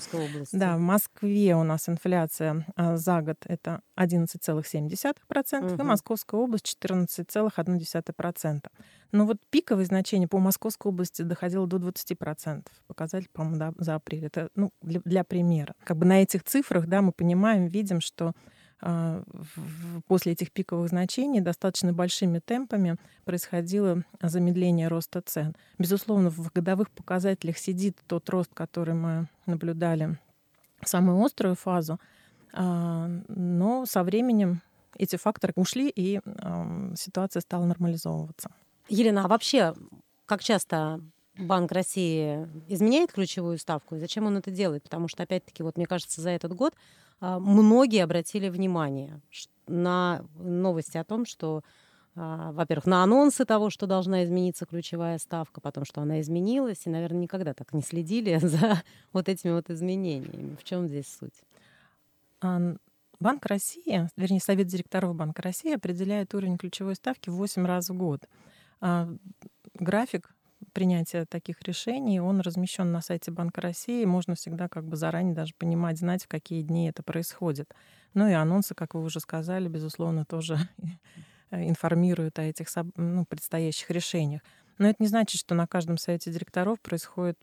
Да, 0.52 0.76
в 0.76 0.80
Москве 0.80 1.56
у 1.56 1.62
нас 1.62 1.88
инфляция 1.88 2.66
за 2.76 3.22
год 3.22 3.38
это 3.46 3.80
11,7%, 3.98 5.64
угу. 5.64 5.82
и 5.82 5.84
Московская 5.84 6.38
область 6.38 6.76
14,1%. 6.84 8.60
Но 9.12 9.26
вот 9.26 9.38
пиковое 9.50 9.84
значение 9.86 10.28
по 10.28 10.38
Московской 10.38 10.90
области 10.90 11.22
доходило 11.22 11.66
до 11.66 11.78
20%. 11.78 12.66
Показатель, 12.86 13.28
по-моему, 13.32 13.58
да, 13.58 13.72
за 13.78 13.94
апрель. 13.94 14.26
Это 14.26 14.50
ну, 14.54 14.70
для, 14.82 15.00
для 15.04 15.24
примера. 15.24 15.74
Как 15.84 15.96
бы 15.96 16.04
на 16.06 16.22
этих 16.22 16.44
цифрах 16.44 16.86
да, 16.86 17.00
мы 17.00 17.12
понимаем, 17.12 17.68
видим, 17.68 18.00
что 18.00 18.28
а, 18.28 18.34
после 20.08 20.32
этих 20.32 20.50
пиковых 20.50 20.88
значений 20.88 21.40
достаточно 21.40 21.92
большими 21.92 22.40
темпами 22.40 22.96
происходило 23.24 24.02
замедление 24.20 24.88
роста 24.88 25.22
цен. 25.22 25.54
Безусловно, 25.78 26.30
в 26.30 26.52
годовых 26.52 26.90
показателях 26.90 27.58
сидит 27.58 27.96
тот 28.06 28.28
рост, 28.28 28.50
который 28.54 28.94
мы 28.94 29.28
наблюдали 29.46 30.18
в 30.80 30.88
самую 30.88 31.24
острую 31.24 31.54
фазу, 31.54 32.00
а, 32.52 33.08
но 33.28 33.86
со 33.86 34.02
временем 34.02 34.60
эти 34.98 35.16
факторы 35.16 35.52
ушли, 35.56 35.88
и 35.88 36.20
ситуация 36.96 37.40
стала 37.40 37.64
нормализовываться. 37.64 38.50
Елена, 38.88 39.24
а 39.24 39.28
вообще, 39.28 39.74
как 40.26 40.42
часто 40.42 41.00
Банк 41.42 41.72
России 41.72 42.48
изменяет 42.68 43.12
ключевую 43.12 43.58
ставку, 43.58 43.96
и 43.96 43.98
зачем 43.98 44.26
он 44.26 44.36
это 44.36 44.50
делает? 44.50 44.82
Потому 44.82 45.08
что, 45.08 45.22
опять-таки, 45.22 45.62
вот 45.62 45.76
мне 45.76 45.86
кажется, 45.86 46.20
за 46.20 46.30
этот 46.30 46.54
год 46.54 46.74
а, 47.20 47.38
многие 47.38 48.02
обратили 48.02 48.48
внимание 48.48 49.20
на 49.66 50.24
новости 50.34 50.96
о 50.96 51.04
том, 51.04 51.26
что, 51.26 51.62
а, 52.14 52.52
во-первых, 52.52 52.86
на 52.86 53.02
анонсы 53.02 53.44
того, 53.44 53.70
что 53.70 53.86
должна 53.86 54.24
измениться 54.24 54.66
ключевая 54.66 55.18
ставка, 55.18 55.60
потом, 55.60 55.84
что 55.84 56.00
она 56.00 56.20
изменилась, 56.20 56.86
и, 56.86 56.90
наверное, 56.90 57.22
никогда 57.22 57.54
так 57.54 57.72
не 57.72 57.82
следили 57.82 58.38
за 58.42 58.82
вот 59.12 59.28
этими 59.28 59.52
вот 59.52 59.70
изменениями. 59.70 60.56
В 60.56 60.64
чем 60.64 60.88
здесь 60.88 61.06
суть? 61.06 61.42
Банк 63.20 63.46
России, 63.46 64.08
вернее, 64.16 64.40
Совет 64.40 64.66
директоров 64.66 65.14
Банка 65.14 65.42
России 65.42 65.72
определяет 65.72 66.34
уровень 66.34 66.58
ключевой 66.58 66.96
ставки 66.96 67.30
в 67.30 67.34
8 67.34 67.64
раз 67.64 67.88
в 67.88 67.94
год. 67.94 68.28
А, 68.80 69.08
график 69.74 70.31
принятия 70.72 71.24
таких 71.24 71.62
решений, 71.62 72.20
он 72.20 72.40
размещен 72.40 72.92
на 72.92 73.00
сайте 73.00 73.30
Банка 73.30 73.60
России. 73.60 74.04
Можно 74.04 74.34
всегда 74.34 74.68
как 74.68 74.84
бы 74.84 74.96
заранее 74.96 75.34
даже 75.34 75.52
понимать, 75.56 75.98
знать, 75.98 76.24
в 76.24 76.28
какие 76.28 76.62
дни 76.62 76.88
это 76.88 77.02
происходит. 77.02 77.74
Ну 78.14 78.28
и 78.28 78.32
анонсы, 78.32 78.74
как 78.74 78.94
вы 78.94 79.02
уже 79.02 79.20
сказали, 79.20 79.68
безусловно, 79.68 80.24
тоже 80.24 80.58
информируют 81.50 82.38
о 82.38 82.42
этих 82.42 82.68
ну, 82.96 83.24
предстоящих 83.26 83.90
решениях. 83.90 84.42
Но 84.78 84.88
это 84.88 84.96
не 85.00 85.08
значит, 85.08 85.40
что 85.40 85.54
на 85.54 85.66
каждом 85.66 85.98
совете 85.98 86.32
директоров 86.32 86.80
происходит 86.80 87.38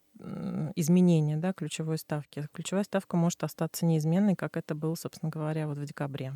изменение 0.76 1.38
да, 1.38 1.54
ключевой 1.54 1.98
ставки. 1.98 2.48
Ключевая 2.54 2.84
ставка 2.84 3.16
может 3.16 3.44
остаться 3.44 3.86
неизменной, 3.86 4.36
как 4.36 4.58
это 4.58 4.76
было, 4.76 4.96
собственно 4.96 5.30
говоря, 5.30 5.68
вот 5.68 5.78
в 5.78 5.86
декабре. 5.86 6.34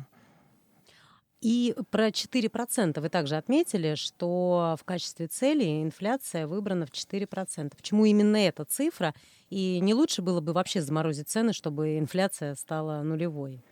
И 1.44 1.76
про 1.90 2.08
4% 2.08 3.00
вы 3.02 3.08
также 3.10 3.36
отметили, 3.36 3.96
что 3.96 4.76
в 4.80 4.84
качестве 4.84 5.26
цели 5.26 5.82
инфляция 5.82 6.46
выбрана 6.46 6.86
в 6.86 6.90
4%. 6.90 7.76
Почему 7.76 8.06
именно 8.06 8.38
эта 8.38 8.64
цифра? 8.64 9.12
И 9.50 9.78
не 9.80 9.92
лучше 9.92 10.22
было 10.22 10.40
бы 10.40 10.54
вообще 10.54 10.80
заморозить 10.80 11.28
цены, 11.28 11.52
чтобы 11.52 11.98
инфляция 11.98 12.54
стала 12.54 13.02
нулевой? 13.02 13.62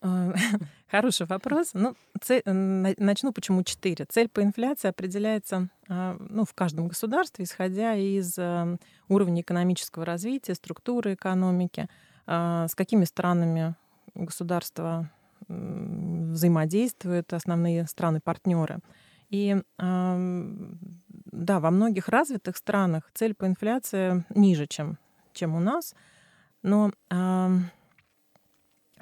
А, 0.00 0.32
хороший 0.88 1.26
вопрос. 1.26 1.70
Ну, 1.74 1.96
цель, 2.22 2.44
начну, 2.46 3.32
почему 3.32 3.64
4. 3.64 4.06
Цель 4.08 4.28
по 4.28 4.40
инфляции 4.40 4.86
определяется 4.86 5.70
а, 5.88 6.16
ну, 6.20 6.44
в 6.44 6.54
каждом 6.54 6.86
государстве, 6.86 7.46
исходя 7.46 7.96
из 7.96 8.38
а, 8.38 8.76
уровня 9.08 9.40
экономического 9.40 10.04
развития, 10.04 10.54
структуры 10.54 11.14
экономики, 11.14 11.88
с 12.28 12.74
какими 12.76 13.06
странами 13.06 13.74
государство 14.14 15.10
взаимодействуют 15.50 17.32
основные 17.32 17.86
страны-партнеры. 17.86 18.78
И 19.28 19.62
да, 19.78 21.60
во 21.60 21.70
многих 21.70 22.08
развитых 22.08 22.56
странах 22.56 23.10
цель 23.14 23.34
по 23.34 23.46
инфляции 23.46 24.24
ниже, 24.30 24.66
чем, 24.66 24.98
чем 25.32 25.54
у 25.54 25.60
нас. 25.60 25.94
Но 26.62 26.92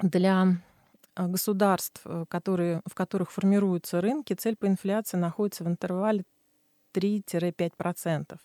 для 0.01 0.57
государств, 1.15 2.05
которые, 2.29 2.81
в 2.85 2.93
которых 2.93 3.31
формируются 3.31 4.01
рынки, 4.01 4.33
цель 4.33 4.55
по 4.55 4.67
инфляции 4.67 5.17
находится 5.17 5.63
в 5.63 5.67
интервале 5.67 6.23
3-5%. 6.93 8.39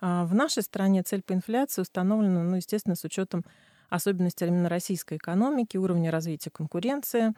А 0.00 0.24
в 0.24 0.34
нашей 0.34 0.62
стране 0.62 1.02
цель 1.02 1.22
по 1.22 1.32
инфляции 1.32 1.82
установлена, 1.82 2.42
ну, 2.42 2.56
естественно, 2.56 2.96
с 2.96 3.04
учетом 3.04 3.44
особенности 3.92 4.44
именно 4.44 4.68
российской 4.68 5.18
экономики, 5.18 5.76
уровня 5.76 6.10
развития 6.10 6.50
конкуренции 6.50 7.34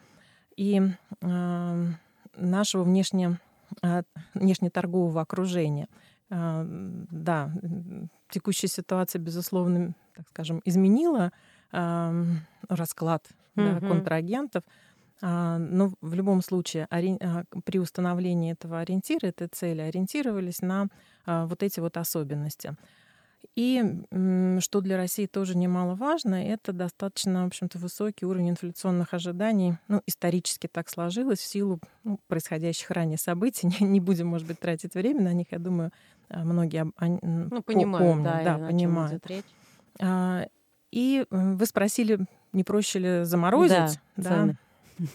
и 0.57 0.81
э, 1.21 1.87
нашего 2.37 2.85
внешне, 2.85 3.41
э, 3.83 4.03
внешнеторгового 4.35 5.21
окружения. 5.21 5.89
Э, 6.31 6.65
да, 6.65 7.53
текущая 8.31 8.69
ситуация, 8.69 9.19
безусловно, 9.19 9.95
так 10.15 10.29
скажем, 10.29 10.63
изменила 10.65 11.33
э, 11.73 12.25
расклад 12.69 13.27
mm-hmm. 13.57 13.81
да, 13.81 13.87
контрагентов. 13.87 14.63
Но 15.23 15.93
в 16.03 16.13
любом 16.13 16.43
случае 16.43 16.87
при 17.65 17.79
установлении 17.79 18.53
этого 18.53 18.81
ориентира, 18.81 19.29
этой 19.29 19.47
цели, 19.47 19.81
ориентировались 19.81 20.61
на 20.61 20.89
вот 21.25 21.63
эти 21.63 21.81
вот 21.81 21.97
особенности. 21.97 22.77
И 23.57 23.85
что 24.61 24.81
для 24.81 24.97
России 24.97 25.27
тоже 25.27 25.57
немаловажно, 25.57 26.35
это 26.35 26.73
достаточно, 26.73 27.45
в 27.45 27.47
общем-то, 27.47 27.79
высокий 27.79 28.27
уровень 28.27 28.51
инфляционных 28.51 29.15
ожиданий. 29.15 29.79
Ну, 29.87 30.03
исторически 30.07 30.67
так 30.67 30.89
сложилось 30.89 31.39
в 31.39 31.47
силу 31.47 31.79
ну, 32.03 32.19
происходящих 32.27 32.91
ранее 32.91 33.19
событий. 33.19 33.69
Не, 33.81 33.87
не 33.87 34.01
будем, 34.01 34.27
может 34.27 34.49
быть, 34.49 34.59
тратить 34.59 34.95
время 34.95 35.23
на 35.23 35.33
них. 35.33 35.53
Я 35.53 35.61
думаю, 35.61 35.93
а, 36.29 36.45
многие 36.45 36.91
они, 36.97 37.19
ну, 37.23 37.63
понимают, 37.63 38.09
помнят, 38.09 38.45
да, 38.45 38.59
да 38.59 38.67
понимают. 38.67 39.25
А, 40.01 40.47
и 40.91 41.25
вы 41.31 41.67
спросили 41.67 42.27
не 42.53 42.65
проще 42.65 42.99
ли 42.99 43.25
заморозить? 43.25 44.01
Да, 44.17 44.23
цены. 44.23 44.59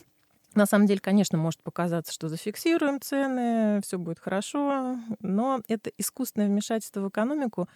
На 0.56 0.66
самом 0.66 0.88
деле, 0.88 1.00
конечно, 1.00 1.38
может 1.38 1.62
показаться, 1.62 2.12
что 2.12 2.28
зафиксируем 2.28 3.00
цены, 3.00 3.82
все 3.82 3.98
будет 3.98 4.20
хорошо, 4.20 4.98
но 5.20 5.62
это 5.68 5.92
искусственное 5.98 6.48
вмешательство 6.48 7.02
в 7.02 7.10
экономику 7.10 7.70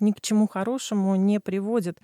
ни 0.00 0.12
к 0.12 0.20
чему 0.20 0.46
хорошему 0.48 1.16
не 1.16 1.40
приводит. 1.40 1.98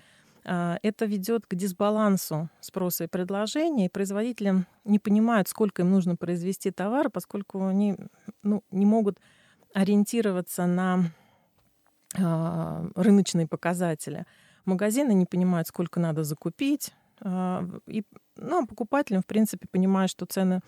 А, 0.45 0.79
это 0.81 1.05
ведет 1.05 1.45
к 1.45 1.55
дисбалансу 1.55 2.49
спроса 2.59 3.03
и 3.03 3.07
предложения, 3.07 3.85
и 3.85 3.89
производители 3.89 4.65
не 4.85 4.99
понимают, 4.99 5.47
сколько 5.47 5.81
им 5.81 5.91
нужно 5.91 6.15
произвести 6.15 6.71
товара, 6.71 7.09
поскольку 7.09 7.65
они 7.65 7.95
ну, 8.41 8.63
не 8.71 8.85
могут 8.85 9.19
ориентироваться 9.73 10.65
на 10.65 11.11
а, 12.17 12.87
рыночные 12.95 13.47
показатели. 13.47 14.25
Магазины 14.65 15.13
не 15.13 15.25
понимают, 15.25 15.67
сколько 15.67 15.99
надо 15.99 16.23
закупить, 16.23 16.93
а, 17.21 17.63
и 17.85 18.03
ну, 18.35 18.65
покупателям, 18.65 19.21
в 19.21 19.27
принципе, 19.27 19.67
понимают, 19.69 20.11
что 20.11 20.25
цены 20.25 20.61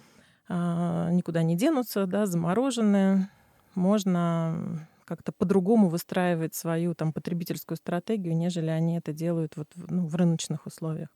никуда 0.50 1.43
не 1.43 1.55
денутся, 1.55 2.05
да, 2.08 2.25
замороженные, 2.25 3.29
можно 3.74 4.86
как-то 5.05 5.31
по-другому 5.31 5.89
выстраивать 5.89 6.55
свою 6.55 6.96
там, 6.96 7.13
потребительскую 7.13 7.77
стратегию, 7.77 8.36
нежели 8.36 8.70
они 8.70 8.98
это 8.98 9.13
делают 9.13 9.55
вот, 9.55 9.67
ну, 9.75 10.05
в 10.08 10.15
рыночных 10.15 10.65
условиях. 10.65 11.10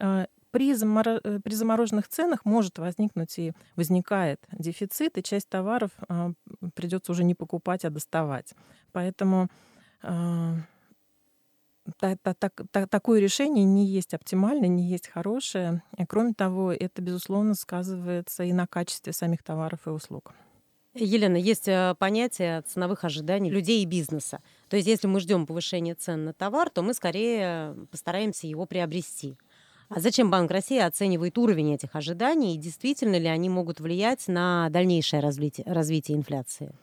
А, 0.00 0.26
при, 0.50 0.74
замор... 0.74 1.08
Э, 1.08 1.40
при 1.42 1.54
замороженных 1.54 2.08
ценах 2.08 2.44
может 2.44 2.78
возникнуть 2.78 3.38
и 3.38 3.52
возникает 3.76 4.40
дефицит, 4.52 5.18
и 5.18 5.22
часть 5.22 5.48
товаров 5.48 5.90
а, 6.08 6.32
придется 6.74 7.12
уже 7.12 7.24
не 7.24 7.34
покупать, 7.34 7.84
а 7.84 7.90
доставать. 7.90 8.54
Поэтому 8.92 9.48
а, 10.02 10.56
так, 11.98 12.18
так, 12.38 12.52
так, 12.70 12.88
такое 12.88 13.20
решение 13.20 13.64
не 13.64 13.86
есть 13.86 14.14
оптимальное, 14.14 14.68
не 14.68 14.88
есть 14.88 15.08
хорошее. 15.08 15.82
Кроме 16.08 16.34
того, 16.34 16.72
это, 16.72 17.00
безусловно, 17.02 17.54
сказывается 17.54 18.44
и 18.44 18.52
на 18.52 18.66
качестве 18.66 19.12
самих 19.12 19.42
товаров 19.42 19.86
и 19.86 19.90
услуг. 19.90 20.34
Елена, 21.04 21.36
есть 21.36 21.68
э, 21.68 21.94
понятие 21.98 22.62
ценовых 22.62 23.04
ожиданий 23.04 23.50
людей 23.50 23.82
и 23.82 23.86
бизнеса. 23.86 24.40
То 24.68 24.76
есть 24.76 24.88
если 24.88 25.06
мы 25.06 25.20
ждем 25.20 25.46
повышения 25.46 25.94
цен 25.94 26.24
на 26.24 26.32
товар, 26.32 26.70
то 26.70 26.82
мы 26.82 26.94
скорее 26.94 27.74
постараемся 27.90 28.46
его 28.46 28.66
приобрести. 28.66 29.36
А 29.88 30.00
зачем 30.00 30.30
Банк 30.30 30.50
России 30.50 30.78
оценивает 30.78 31.38
уровень 31.38 31.74
этих 31.74 31.96
ожиданий 31.96 32.54
и 32.54 32.58
действительно 32.58 33.18
ли 33.18 33.26
они 33.26 33.48
могут 33.48 33.80
влиять 33.80 34.28
на 34.28 34.68
дальнейшее 34.68 35.20
развитие, 35.20 35.66
развитие 35.66 36.18
инфляции? 36.18 36.74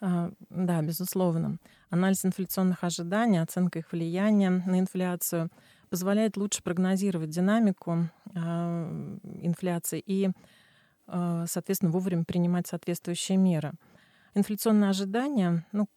А, 0.00 0.30
да, 0.50 0.80
безусловно. 0.80 1.58
Анализ 1.90 2.24
инфляционных 2.24 2.84
ожиданий, 2.84 3.38
оценка 3.38 3.80
их 3.80 3.90
влияния 3.90 4.50
на 4.50 4.78
инфляцию 4.78 5.50
позволяет 5.90 6.36
лучше 6.36 6.62
прогнозировать 6.62 7.30
динамику 7.30 8.08
а, 8.34 9.18
инфляции 9.42 10.02
и 10.04 10.26
а, 10.26 10.32
соответственно, 11.06 11.90
вовремя 11.90 12.24
принимать 12.24 12.66
соответствующие 12.66 13.38
меры. 13.38 13.72
Инфляционные 14.34 14.90
ожидания, 14.90 15.66
ну, 15.72 15.88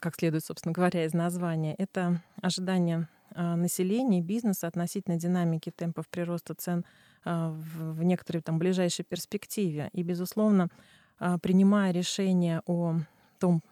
как 0.00 0.16
следует, 0.16 0.44
собственно 0.44 0.72
говоря, 0.72 1.04
из 1.04 1.14
названия, 1.14 1.74
это 1.76 2.22
ожидания 2.42 3.08
а, 3.34 3.56
населения, 3.56 4.20
бизнеса 4.20 4.66
относительно 4.66 5.16
динамики 5.16 5.70
темпов 5.70 6.08
прироста 6.08 6.54
цен 6.54 6.84
а, 7.24 7.50
в 7.50 8.02
некоторой 8.02 8.42
там 8.42 8.58
ближайшей 8.58 9.04
перспективе. 9.04 9.88
И, 9.92 10.02
безусловно, 10.02 10.68
принимая 11.42 11.92
решение 11.92 12.62
о 12.64 12.96
том, 13.38 13.62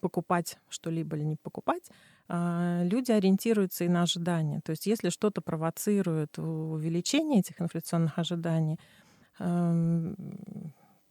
покупать 0.00 0.58
что-либо 0.68 1.16
или 1.16 1.24
не 1.24 1.36
покупать, 1.36 1.90
люди 2.28 3.10
ориентируются 3.12 3.84
и 3.84 3.88
на 3.88 4.02
ожидания. 4.02 4.60
То 4.62 4.70
есть 4.70 4.84
если 4.84 5.08
что-то 5.08 5.40
провоцирует 5.40 6.38
увеличение 6.38 7.40
этих 7.40 7.62
инфляционных 7.62 8.18
ожиданий, 8.18 8.78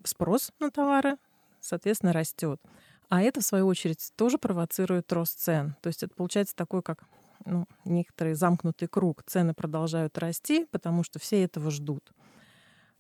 спрос 0.04 0.52
на 0.60 0.72
товары, 0.72 1.18
соответственно, 1.60 2.14
растет. 2.14 2.62
А 3.10 3.22
это, 3.22 3.42
в 3.42 3.44
свою 3.44 3.68
очередь, 3.68 4.12
тоже 4.16 4.38
провоцирует 4.38 5.12
рост 5.12 5.40
цен. 5.40 5.76
То 5.82 5.88
есть 5.88 6.02
это 6.02 6.16
получается 6.16 6.56
такой, 6.56 6.82
как 6.82 7.04
ну, 7.46 7.66
некоторый 7.86 8.34
замкнутый 8.34 8.88
круг. 8.88 9.24
Цены 9.26 9.54
продолжают 9.54 10.18
расти, 10.18 10.66
потому 10.72 11.04
что 11.04 11.20
все 11.20 11.44
этого 11.44 11.72
ждут. 11.72 12.14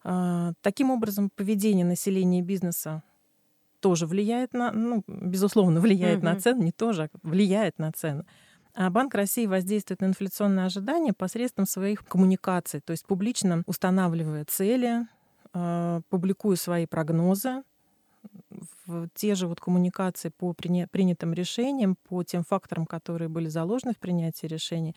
А, 0.04 0.54
таким 0.62 0.92
образом, 0.92 1.30
поведение 1.30 1.86
населения 1.86 2.40
и 2.40 2.44
бизнеса 2.44 3.04
тоже 3.80 4.06
влияет 4.06 4.54
на, 4.54 4.72
ну, 4.72 5.04
безусловно, 5.08 5.80
влияет 5.80 6.20
mm-hmm. 6.20 6.34
на 6.36 6.40
цены, 6.40 6.64
не 6.64 6.72
тоже, 6.72 7.04
а 7.04 7.10
влияет 7.24 7.80
на 7.80 7.92
цены. 7.92 8.26
А 8.74 8.90
Банк 8.90 9.14
России 9.16 9.46
воздействует 9.46 10.02
на 10.02 10.06
инфляционные 10.06 10.66
ожидания 10.66 11.14
посредством 11.14 11.66
своих 11.66 12.06
коммуникаций, 12.06 12.80
то 12.80 12.92
есть 12.92 13.06
публично 13.06 13.64
устанавливая 13.66 14.46
цели, 14.46 15.08
а, 15.54 16.02
публикуя 16.10 16.56
свои 16.56 16.86
прогнозы, 16.86 17.64
те 19.16 19.36
же 19.36 19.48
вот 19.48 19.60
коммуникации 19.60 20.30
по 20.30 20.54
принятым 20.54 21.34
решениям, 21.34 21.98
по 22.08 22.24
тем 22.24 22.44
факторам, 22.44 22.86
которые 22.86 23.30
были 23.30 23.48
заложены 23.48 23.94
в 23.94 23.98
принятии 23.98 24.46
решений, 24.46 24.96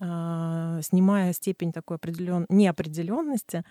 а, 0.00 0.80
снимая 0.82 1.32
степень 1.32 1.72
такой 1.72 1.96
определен... 1.96 2.46
неопределенности, 2.48 3.64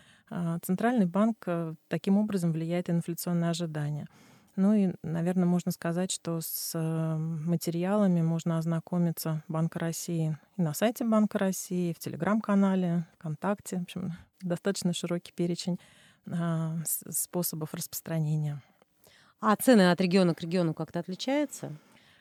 Центральный 0.62 1.08
банк 1.08 1.44
э, 1.46 1.74
таким 1.90 2.18
образом 2.18 2.54
влияет 2.54 2.88
на 2.88 2.94
инфляционные 2.94 3.50
ожидания. 3.50 4.08
Ну 4.56 4.74
и, 4.74 4.94
наверное, 5.02 5.46
можно 5.46 5.72
сказать, 5.72 6.12
что 6.12 6.42
с 6.42 6.74
э, 6.76 7.18
материалами 7.18 8.22
можно 8.22 8.58
ознакомиться 8.58 9.44
Банка 9.48 9.80
России 9.80 10.38
и 10.58 10.62
на 10.62 10.74
сайте 10.74 11.06
Банка 11.06 11.40
России, 11.40 11.94
в 11.94 12.00
Телеграм-канале, 12.00 13.08
ВКонтакте. 13.16 13.80
В 13.80 13.84
общем, 13.84 14.14
достаточно 14.42 14.94
широкий 14.94 15.32
перечень 15.32 15.80
а, 16.30 16.78
способов 16.86 17.74
распространения. 17.74 18.62
А 19.40 19.56
цены 19.56 19.92
от 19.92 20.00
региона 20.02 20.36
к 20.36 20.42
региону 20.42 20.74
как-то 20.74 21.00
отличаются? 21.00 21.72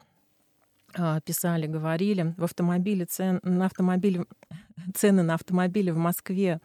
писали, 1.26 1.68
говорили. 1.68 2.34
В 2.38 2.44
автомобиле 2.44 3.06
цен, 3.06 3.40
на 3.44 3.66
автомобиле, 3.66 4.26
цены 4.96 5.24
на 5.24 5.36
автомобили 5.36 5.92
в 5.92 5.98
Москве 5.98 6.60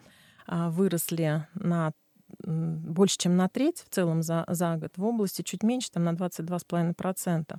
выросли 0.47 1.47
на 1.53 1.93
больше, 2.39 3.17
чем 3.17 3.35
на 3.35 3.47
треть 3.47 3.83
в 3.87 3.89
целом 3.89 4.23
за, 4.23 4.45
за 4.47 4.75
год. 4.77 4.91
В 4.97 5.05
области 5.05 5.41
чуть 5.41 5.63
меньше, 5.63 5.91
там 5.91 6.03
на 6.03 6.13
22,5%. 6.13 7.57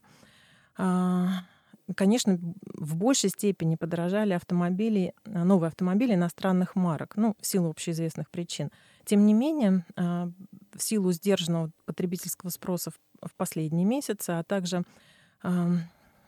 Конечно, 1.97 2.39
в 2.63 2.97
большей 2.97 3.29
степени 3.29 3.77
подорожали 3.77 4.33
автомобили, 4.33 5.13
новые 5.27 5.69
автомобили 5.69 6.15
иностранных 6.15 6.77
марок, 6.77 7.13
ну, 7.17 7.37
в 7.41 7.47
силу 7.47 7.69
общеизвестных 7.69 8.31
причин. 8.31 8.71
Тем 9.05 9.27
не 9.27 9.35
менее, 9.35 9.85
в 9.97 10.79
силу 10.79 11.13
сдержанного 11.13 11.71
потребительского 11.85 12.49
спроса 12.49 12.91
в 13.23 13.35
последние 13.37 13.85
месяцы, 13.85 14.31
а 14.31 14.43
также 14.45 14.85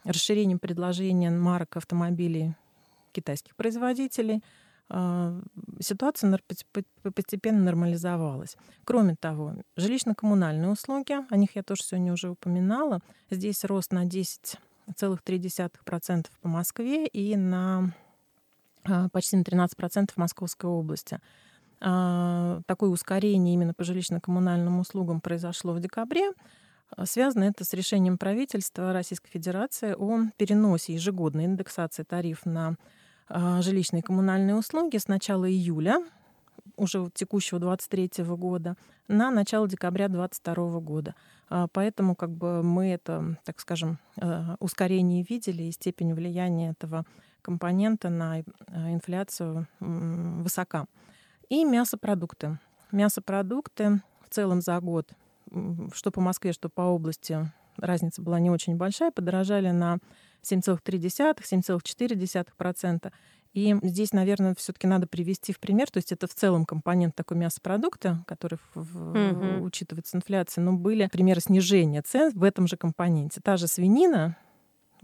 расширением 0.07 0.59
предложения 0.59 1.31
марок 1.31 1.77
автомобилей 1.77 2.55
китайских 3.13 3.55
производителей, 3.57 4.43
а, 4.89 5.41
ситуация 5.81 6.39
постепенно 7.15 7.65
нормализовалась. 7.65 8.57
Кроме 8.85 9.17
того, 9.17 9.55
жилищно-коммунальные 9.77 10.71
услуги, 10.71 11.17
о 11.29 11.37
них 11.37 11.57
я 11.57 11.63
тоже 11.63 11.83
сегодня 11.83 12.13
уже 12.13 12.31
упоминала, 12.31 13.01
здесь 13.31 13.65
рост 13.65 13.93
на 13.93 14.05
10,3% 14.05 16.27
по 16.41 16.49
Москве 16.49 17.07
и 17.07 17.37
на 17.37 17.93
а, 18.85 19.09
почти 19.09 19.37
на 19.37 19.43
13% 19.43 20.13
в 20.13 20.17
Московской 20.17 20.71
области. 20.71 21.19
А, 21.81 22.61
такое 22.67 22.91
ускорение 22.91 23.55
именно 23.55 23.75
по 23.75 23.83
жилищно-коммунальным 23.83 24.81
услугам 24.81 25.21
произошло 25.21 25.73
в 25.73 25.81
декабре. 25.81 26.31
Связано 27.05 27.45
это 27.45 27.65
с 27.65 27.73
решением 27.73 28.17
правительства 28.17 28.93
Российской 28.93 29.31
Федерации 29.31 29.95
о 29.99 30.31
переносе 30.37 30.95
ежегодной 30.95 31.45
индексации 31.45 32.05
тариф 32.05 32.47
на 32.47 32.77
а, 33.29 33.61
жилищные 33.61 34.01
и 34.01 34.05
коммунальные 34.05 34.55
услуги 34.55 34.97
с 34.97 35.09
начала 35.09 35.51
июля 35.51 36.05
уже 36.77 37.11
текущего 37.13 37.59
23 37.59 38.25
года 38.25 38.77
на 39.09 39.31
начало 39.31 39.69
декабря 39.69 40.09
22 40.09 40.81
года. 40.81 41.15
А, 41.49 41.67
поэтому 41.73 42.15
как 42.15 42.31
бы 42.31 42.63
мы 42.63 42.89
это, 42.89 43.37
так 43.45 43.61
скажем, 43.61 43.99
ускорение 44.61 45.25
видели 45.29 45.65
и 45.65 45.73
степень 45.73 46.15
влияния 46.15 46.71
этого 46.71 47.05
компонента 47.43 48.11
на 48.11 48.41
инфляцию 48.69 49.67
высока. 49.81 50.87
И 51.49 51.65
мясопродукты. 51.65 52.59
Мясопродукты 52.91 54.01
в 54.23 54.31
целом 54.31 54.61
за 54.61 54.81
год, 54.81 55.13
что 55.95 56.11
по 56.11 56.21
Москве, 56.21 56.53
что 56.53 56.69
по 56.69 56.83
области, 56.83 57.51
разница 57.77 58.21
была 58.23 58.41
не 58.41 58.51
очень 58.51 58.77
большая, 58.77 59.11
подорожали 59.11 59.71
на 59.71 59.99
7,3-7,4%. 60.43 63.13
И 63.53 63.77
здесь, 63.83 64.13
наверное, 64.13 64.55
все-таки 64.55 64.87
надо 64.87 65.07
привести 65.07 65.53
в 65.55 65.59
пример, 65.59 65.91
то 65.91 65.97
есть 65.97 66.13
это 66.13 66.27
в 66.27 66.35
целом 66.35 66.67
компонент 66.67 67.15
такой 67.15 67.39
мясопродукта, 67.39 68.23
который 68.27 68.59
в, 68.75 69.13
угу. 69.13 69.65
учитывается 69.65 70.19
инфляция, 70.19 70.63
но 70.63 70.75
были 70.75 71.09
примеры 71.11 71.41
снижения 71.41 72.03
цен 72.03 72.33
в 72.35 72.45
этом 72.45 72.67
же 72.67 72.77
компоненте. 72.77 73.41
Та 73.41 73.57
же 73.57 73.67
свинина, 73.67 74.37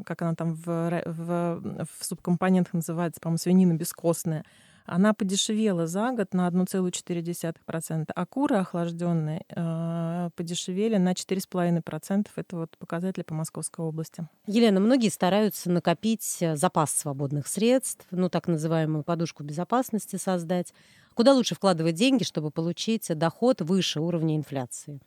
как 0.05 0.21
она 0.21 0.35
там 0.35 0.55
в, 0.55 0.67
в, 0.67 1.87
в 1.87 2.05
субкомпонентах 2.05 2.75
называется, 2.75 3.23
по-моему, 3.23 3.39
свинина 3.39 3.73
бескостная, 3.73 4.45
она 4.87 5.15
подешевела 5.15 5.87
за 5.87 6.13
год 6.13 6.35
на 6.35 6.49
1,4%, 6.49 8.11
а 8.15 8.27
куры 8.27 8.57
охлажденные 8.57 9.45
э, 9.49 10.31
подешевели 10.35 10.97
на 10.97 11.13
4,5%. 11.13 12.27
Это 12.37 12.57
вот 12.57 12.77
показатели 12.79 13.23
по 13.23 13.35
Московской 13.35 13.85
области. 13.85 14.27
Елена, 14.47 14.81
многие 14.81 15.09
стараются 15.09 15.71
накопить 15.71 16.39
э, 16.41 16.57
запас 16.57 16.93
свободных 16.93 17.47
средств, 17.47 18.07
ну 18.11 18.29
так 18.29 18.49
называемую 18.49 19.05
подушку 19.05 19.43
безопасности 19.43 20.17
создать. 20.17 20.73
Куда 21.15 21.35
лучше 21.35 21.55
вкладывать 21.55 21.95
деньги, 21.95 22.25
чтобы 22.25 22.51
получить 22.51 23.07
доход 23.17 23.61
выше 23.61 24.01
уровня 24.01 24.37
инфляции? 24.37 25.01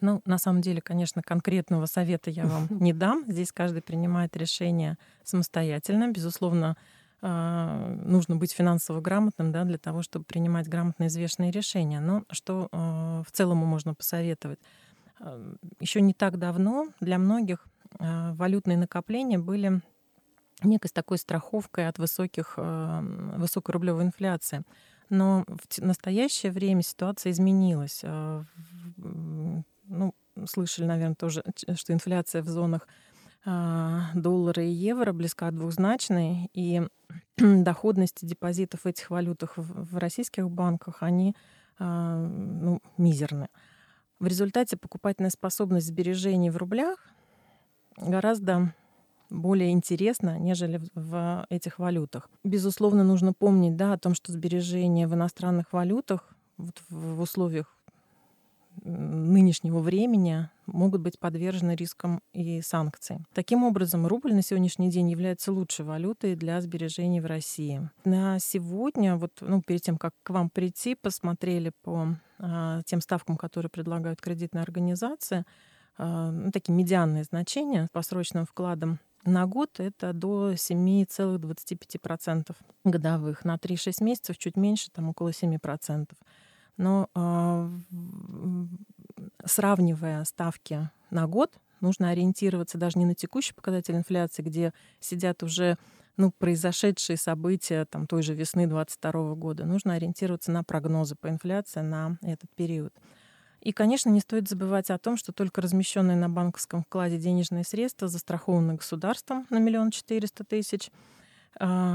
Ну, 0.00 0.22
на 0.24 0.38
самом 0.38 0.60
деле, 0.60 0.80
конечно, 0.80 1.22
конкретного 1.22 1.86
совета 1.86 2.30
я 2.30 2.46
вам 2.46 2.68
не 2.80 2.92
дам. 2.92 3.24
Здесь 3.26 3.52
каждый 3.52 3.82
принимает 3.82 4.36
решение 4.36 4.96
самостоятельно. 5.24 6.10
Безусловно, 6.10 6.70
а, 6.70 6.97
нужно 7.20 8.36
быть 8.36 8.52
финансово 8.52 9.00
грамотным 9.00 9.50
да, 9.50 9.64
для 9.64 9.78
того, 9.78 10.02
чтобы 10.02 10.24
принимать 10.24 10.68
грамотные 10.68 11.08
взвешенные 11.08 11.50
решения. 11.50 12.00
Но 12.00 12.24
что 12.30 12.68
а, 12.70 13.22
в 13.26 13.32
целом 13.32 13.58
можно 13.58 13.94
посоветовать? 13.94 14.60
А, 15.18 15.54
Еще 15.80 16.00
не 16.00 16.14
так 16.14 16.38
давно 16.38 16.88
для 17.00 17.18
многих 17.18 17.66
валютные 17.98 18.76
накопления 18.76 19.38
были 19.38 19.80
некой 20.62 20.90
такой 20.92 21.16
страховкой 21.16 21.88
от 21.88 21.98
высоких, 21.98 22.58
высокой 22.58 23.72
рублевой 23.72 24.04
инфляции. 24.04 24.62
Но 25.08 25.44
в 25.48 25.78
настоящее 25.78 26.52
время 26.52 26.82
ситуация 26.82 27.32
изменилась. 27.32 28.04
Ну, 28.04 30.14
слышали, 30.46 30.84
наверное, 30.84 31.14
тоже, 31.14 31.42
что 31.76 31.94
инфляция 31.94 32.42
в 32.42 32.48
зонах 32.48 32.86
а, 32.86 33.07
доллара 33.44 34.62
и 34.62 34.70
евро 34.70 35.12
близка 35.12 35.50
двухзначной, 35.50 36.50
и 36.52 36.82
доходности 37.36 38.24
депозитов 38.24 38.80
в 38.80 38.86
этих 38.86 39.10
валютах 39.10 39.54
в 39.56 39.96
российских 39.96 40.50
банках, 40.50 41.02
они 41.02 41.34
а, 41.78 42.16
ну, 42.16 42.80
мизерны. 42.96 43.48
В 44.18 44.26
результате 44.26 44.76
покупательная 44.76 45.30
способность 45.30 45.86
сбережений 45.86 46.50
в 46.50 46.56
рублях 46.56 46.98
гораздо 47.96 48.74
более 49.30 49.70
интересна, 49.70 50.38
нежели 50.38 50.80
в 50.94 51.46
этих 51.50 51.78
валютах. 51.78 52.28
Безусловно, 52.42 53.04
нужно 53.04 53.32
помнить 53.32 53.76
да, 53.76 53.92
о 53.92 53.98
том, 53.98 54.14
что 54.14 54.32
сбережения 54.32 55.06
в 55.06 55.14
иностранных 55.14 55.72
валютах 55.72 56.34
вот 56.56 56.82
в 56.88 57.20
условиях 57.20 57.77
нынешнего 58.84 59.80
времени 59.80 60.48
могут 60.66 61.00
быть 61.00 61.18
подвержены 61.18 61.74
рискам 61.74 62.20
и 62.32 62.60
санкций. 62.60 63.18
Таким 63.32 63.64
образом, 63.64 64.06
рубль 64.06 64.34
на 64.34 64.42
сегодняшний 64.42 64.90
день 64.90 65.10
является 65.10 65.52
лучшей 65.52 65.84
валютой 65.84 66.36
для 66.36 66.60
сбережений 66.60 67.20
в 67.20 67.26
России. 67.26 67.88
На 68.04 68.38
сегодня, 68.38 69.16
вот, 69.16 69.32
ну, 69.40 69.62
перед 69.62 69.82
тем, 69.82 69.96
как 69.96 70.12
к 70.22 70.30
вам 70.30 70.50
прийти, 70.50 70.94
посмотрели 70.94 71.72
по 71.82 72.16
а, 72.38 72.82
тем 72.84 73.00
ставкам, 73.00 73.36
которые 73.36 73.70
предлагают 73.70 74.20
кредитные 74.20 74.62
организации, 74.62 75.44
а, 75.96 76.30
ну, 76.30 76.50
такие 76.50 76.74
медианные 76.74 77.24
значения 77.24 77.88
по 77.92 78.02
срочным 78.02 78.46
вкладам 78.46 79.00
на 79.24 79.46
год 79.46 79.80
это 79.80 80.12
до 80.12 80.52
7,25% 80.52 82.54
годовых. 82.84 83.44
На 83.44 83.56
3-6 83.56 84.02
месяцев 84.02 84.38
чуть 84.38 84.56
меньше, 84.56 84.90
там 84.90 85.10
около 85.10 85.32
7%. 85.32 86.06
Но 86.78 87.10
э, 87.14 87.68
сравнивая 89.44 90.24
ставки 90.24 90.90
на 91.10 91.26
год, 91.26 91.52
нужно 91.80 92.10
ориентироваться 92.10 92.78
даже 92.78 92.98
не 92.98 93.04
на 93.04 93.14
текущий 93.14 93.52
показатель 93.52 93.96
инфляции, 93.96 94.42
где 94.42 94.72
сидят 95.00 95.42
уже 95.42 95.76
ну, 96.16 96.32
произошедшие 96.36 97.16
события 97.16 97.84
там, 97.84 98.06
той 98.06 98.22
же 98.22 98.32
весны 98.34 98.66
2022 98.66 99.34
года. 99.34 99.66
Нужно 99.66 99.94
ориентироваться 99.94 100.50
на 100.50 100.64
прогнозы 100.64 101.14
по 101.14 101.28
инфляции 101.28 101.80
на 101.80 102.16
этот 102.22 102.50
период. 102.54 102.94
И, 103.60 103.72
конечно, 103.72 104.08
не 104.08 104.20
стоит 104.20 104.48
забывать 104.48 104.88
о 104.90 104.98
том, 104.98 105.16
что 105.16 105.32
только 105.32 105.60
размещенные 105.60 106.16
на 106.16 106.30
банковском 106.30 106.84
вкладе 106.84 107.18
денежные 107.18 107.64
средства 107.64 108.06
застрахованы 108.06 108.74
государством 108.74 109.46
на 109.50 109.58
миллион 109.58 109.90
четыреста 109.90 110.44
тысяч– 110.44 110.90
а, 111.00 111.17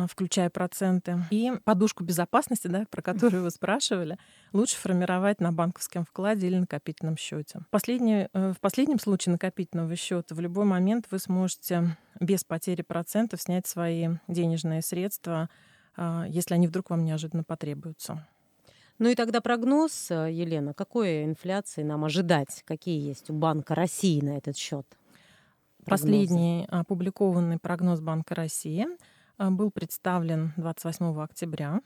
включая 0.10 0.49
проценты. 0.49 1.19
И 1.32 1.52
подушку 1.63 2.04
безопасности, 2.04 2.67
да, 2.67 2.86
про 2.89 3.02
которую 3.02 3.43
вы 3.43 3.52
спрашивали, 3.52 4.17
лучше 4.52 4.76
формировать 4.76 5.39
на 5.39 5.52
банковском 5.52 6.06
вкладе 6.06 6.47
или 6.47 6.58
накопительном 6.58 7.17
счете. 7.17 7.62
Последний, 7.69 8.28
э, 8.34 8.54
в 8.54 8.60
последнем 8.60 8.99
случае 8.99 9.34
накопительного 9.34 9.95
счета 9.95 10.36
в 10.36 10.39
любой 10.39 10.65
момент 10.65 11.08
вы 11.12 11.19
сможете 11.19 11.97
без 12.19 12.43
потери 12.43 12.82
процентов 12.82 13.41
снять 13.41 13.67
свои 13.67 14.10
денежные 14.28 14.82
средства, 14.82 15.49
а, 15.95 16.26
если 16.28 16.54
они 16.54 16.67
вдруг 16.67 16.89
вам 16.89 17.06
неожиданно 17.06 17.43
потребуются. 17.43 18.28
Ну 18.99 19.10
и 19.10 19.15
тогда 19.15 19.41
прогноз, 19.41 20.12
э, 20.12 20.32
Елена, 20.32 20.73
какой 20.73 21.23
инфляции 21.23 21.84
нам 21.84 22.04
ожидать? 22.06 22.63
Какие 22.65 23.08
есть 23.08 23.30
у 23.30 23.34
Банка 23.34 23.76
России 23.76 24.21
на 24.21 24.38
этот 24.38 24.58
счет? 24.58 24.86
Последний 25.86 26.65
опубликованный 26.69 27.58
прогноз 27.58 27.99
Банка 27.99 28.36
России– 28.36 28.88
а, 28.97 29.12
был 29.38 29.72
представлен 29.72 30.54
28 30.58 31.22
октября, 31.22 31.82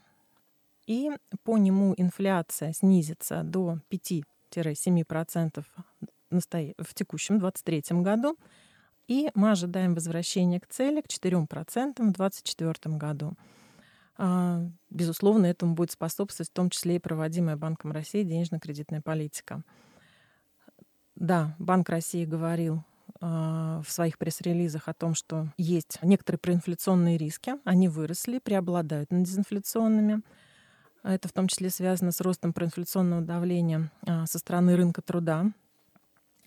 и 0.86 1.10
по 1.44 1.58
нему 1.58 1.94
инфляция 1.96 2.72
снизится 2.72 3.42
до 3.42 3.80
5-7% 3.90 5.64
в 6.78 6.94
текущем 6.94 7.38
2023 7.38 8.00
году, 8.02 8.36
и 9.06 9.30
мы 9.34 9.50
ожидаем 9.50 9.94
возвращения 9.94 10.60
к 10.60 10.66
цели 10.66 11.00
к 11.00 11.06
4% 11.06 11.46
в 11.46 12.12
2024 12.12 12.96
году. 12.96 13.34
А, 14.16 14.62
безусловно, 14.90 15.46
этому 15.46 15.74
будет 15.74 15.92
способствовать 15.92 16.50
в 16.50 16.54
том 16.54 16.70
числе 16.70 16.96
и 16.96 16.98
проводимая 16.98 17.56
Банком 17.56 17.92
России 17.92 18.22
денежно-кредитная 18.22 19.00
политика. 19.00 19.62
Да, 21.14 21.54
Банк 21.58 21.88
России 21.88 22.24
говорил 22.24 22.84
в 23.20 23.84
своих 23.88 24.18
пресс-релизах 24.18 24.88
о 24.88 24.94
том, 24.94 25.14
что 25.14 25.48
есть 25.56 25.98
некоторые 26.02 26.38
проинфляционные 26.38 27.18
риски, 27.18 27.54
они 27.64 27.88
выросли, 27.88 28.38
преобладают 28.38 29.10
над 29.10 29.24
дезинфляционными. 29.24 30.22
Это 31.02 31.28
в 31.28 31.32
том 31.32 31.48
числе 31.48 31.70
связано 31.70 32.12
с 32.12 32.20
ростом 32.20 32.52
проинфляционного 32.52 33.22
давления 33.22 33.90
со 34.26 34.38
стороны 34.38 34.76
рынка 34.76 35.02
труда. 35.02 35.46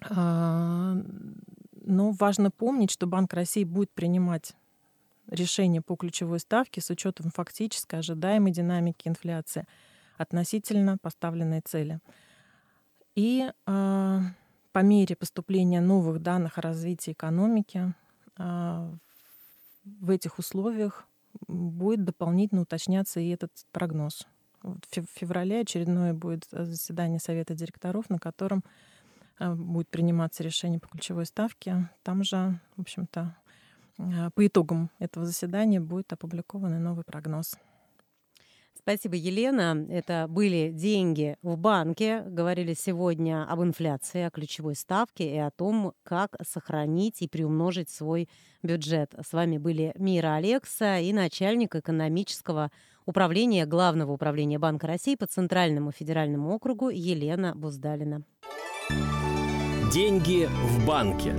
Но 0.10 1.02
важно 2.12 2.52
помнить, 2.52 2.92
что 2.92 3.08
Банк 3.08 3.34
России 3.34 3.64
будет 3.64 3.92
принимать 3.92 4.54
решение 5.28 5.82
по 5.82 5.96
ключевой 5.96 6.40
ставке 6.40 6.82
с 6.82 6.90
учетом 6.90 7.32
фактической 7.32 8.00
ожидаемой 8.00 8.52
динамики 8.52 9.08
инфляции 9.08 9.66
относительно 10.18 10.98
поставленной 10.98 11.62
цели. 11.62 12.00
И 13.16 13.52
по 14.72 14.80
мере 14.80 15.16
поступления 15.16 15.82
новых 15.82 16.22
данных 16.22 16.58
о 16.58 16.62
развитии 16.62 17.12
экономики 17.12 17.94
э, 18.38 18.92
в 19.84 20.10
этих 20.10 20.40
условиях 20.40 21.06
будет 21.48 22.04
дополнительно 22.04 22.62
уточняться 22.62 23.20
и 23.20 23.30
этот 23.30 23.52
прогноз. 23.72 24.28
В 24.64 25.06
феврале 25.14 25.62
очередное 25.62 26.14
будет 26.14 26.48
заседание 26.52 27.20
Совета 27.20 27.56
директоров, 27.56 28.10
на 28.10 28.20
котором 28.20 28.64
будет 29.40 29.90
приниматься 29.90 30.44
решение 30.44 30.80
по 30.80 30.88
ключевой 30.88 31.26
ставке. 31.26 31.90
Там 32.04 32.24
же, 32.24 32.60
в 32.76 32.82
общем-то, 32.82 33.36
а, 33.98 34.30
по 34.32 34.46
итогам 34.46 34.90
этого 35.00 35.26
заседания 35.26 35.80
будет 35.80 36.14
опубликован 36.14 36.82
новый 36.82 37.04
прогноз. 37.04 37.58
Спасибо, 38.78 39.16
Елена. 39.16 39.86
Это 39.90 40.26
были 40.28 40.72
деньги 40.72 41.38
в 41.44 41.58
банке. 41.58 42.24
Говорили 42.26 42.74
сегодня 42.74 43.46
об 43.48 43.62
инфляции, 43.62 44.24
о 44.24 44.32
ключевой 44.32 44.76
ставке 44.76 45.34
и 45.34 45.38
о 45.38 45.52
том, 45.52 45.94
как 46.04 46.36
сохранить 46.44 47.22
и 47.22 47.28
приумножить 47.28 47.90
свой 47.90 48.28
бюджет. 48.64 49.14
С 49.24 49.34
вами 49.34 49.58
были 49.58 49.94
Мира 49.98 50.36
Алекса 50.36 50.98
и 50.98 51.14
начальник 51.14 51.76
экономического 51.76 52.72
управления 53.06 53.66
Главного 53.66 54.14
управления 54.14 54.58
Банка 54.58 54.88
России 54.88 55.16
по 55.16 55.28
Центральному 55.28 55.92
федеральному 55.92 56.54
округу 56.54 56.90
Елена 56.90 57.54
Буздалина. 57.56 58.24
Деньги 59.94 60.48
в 60.48 60.88
банке. 60.88 61.36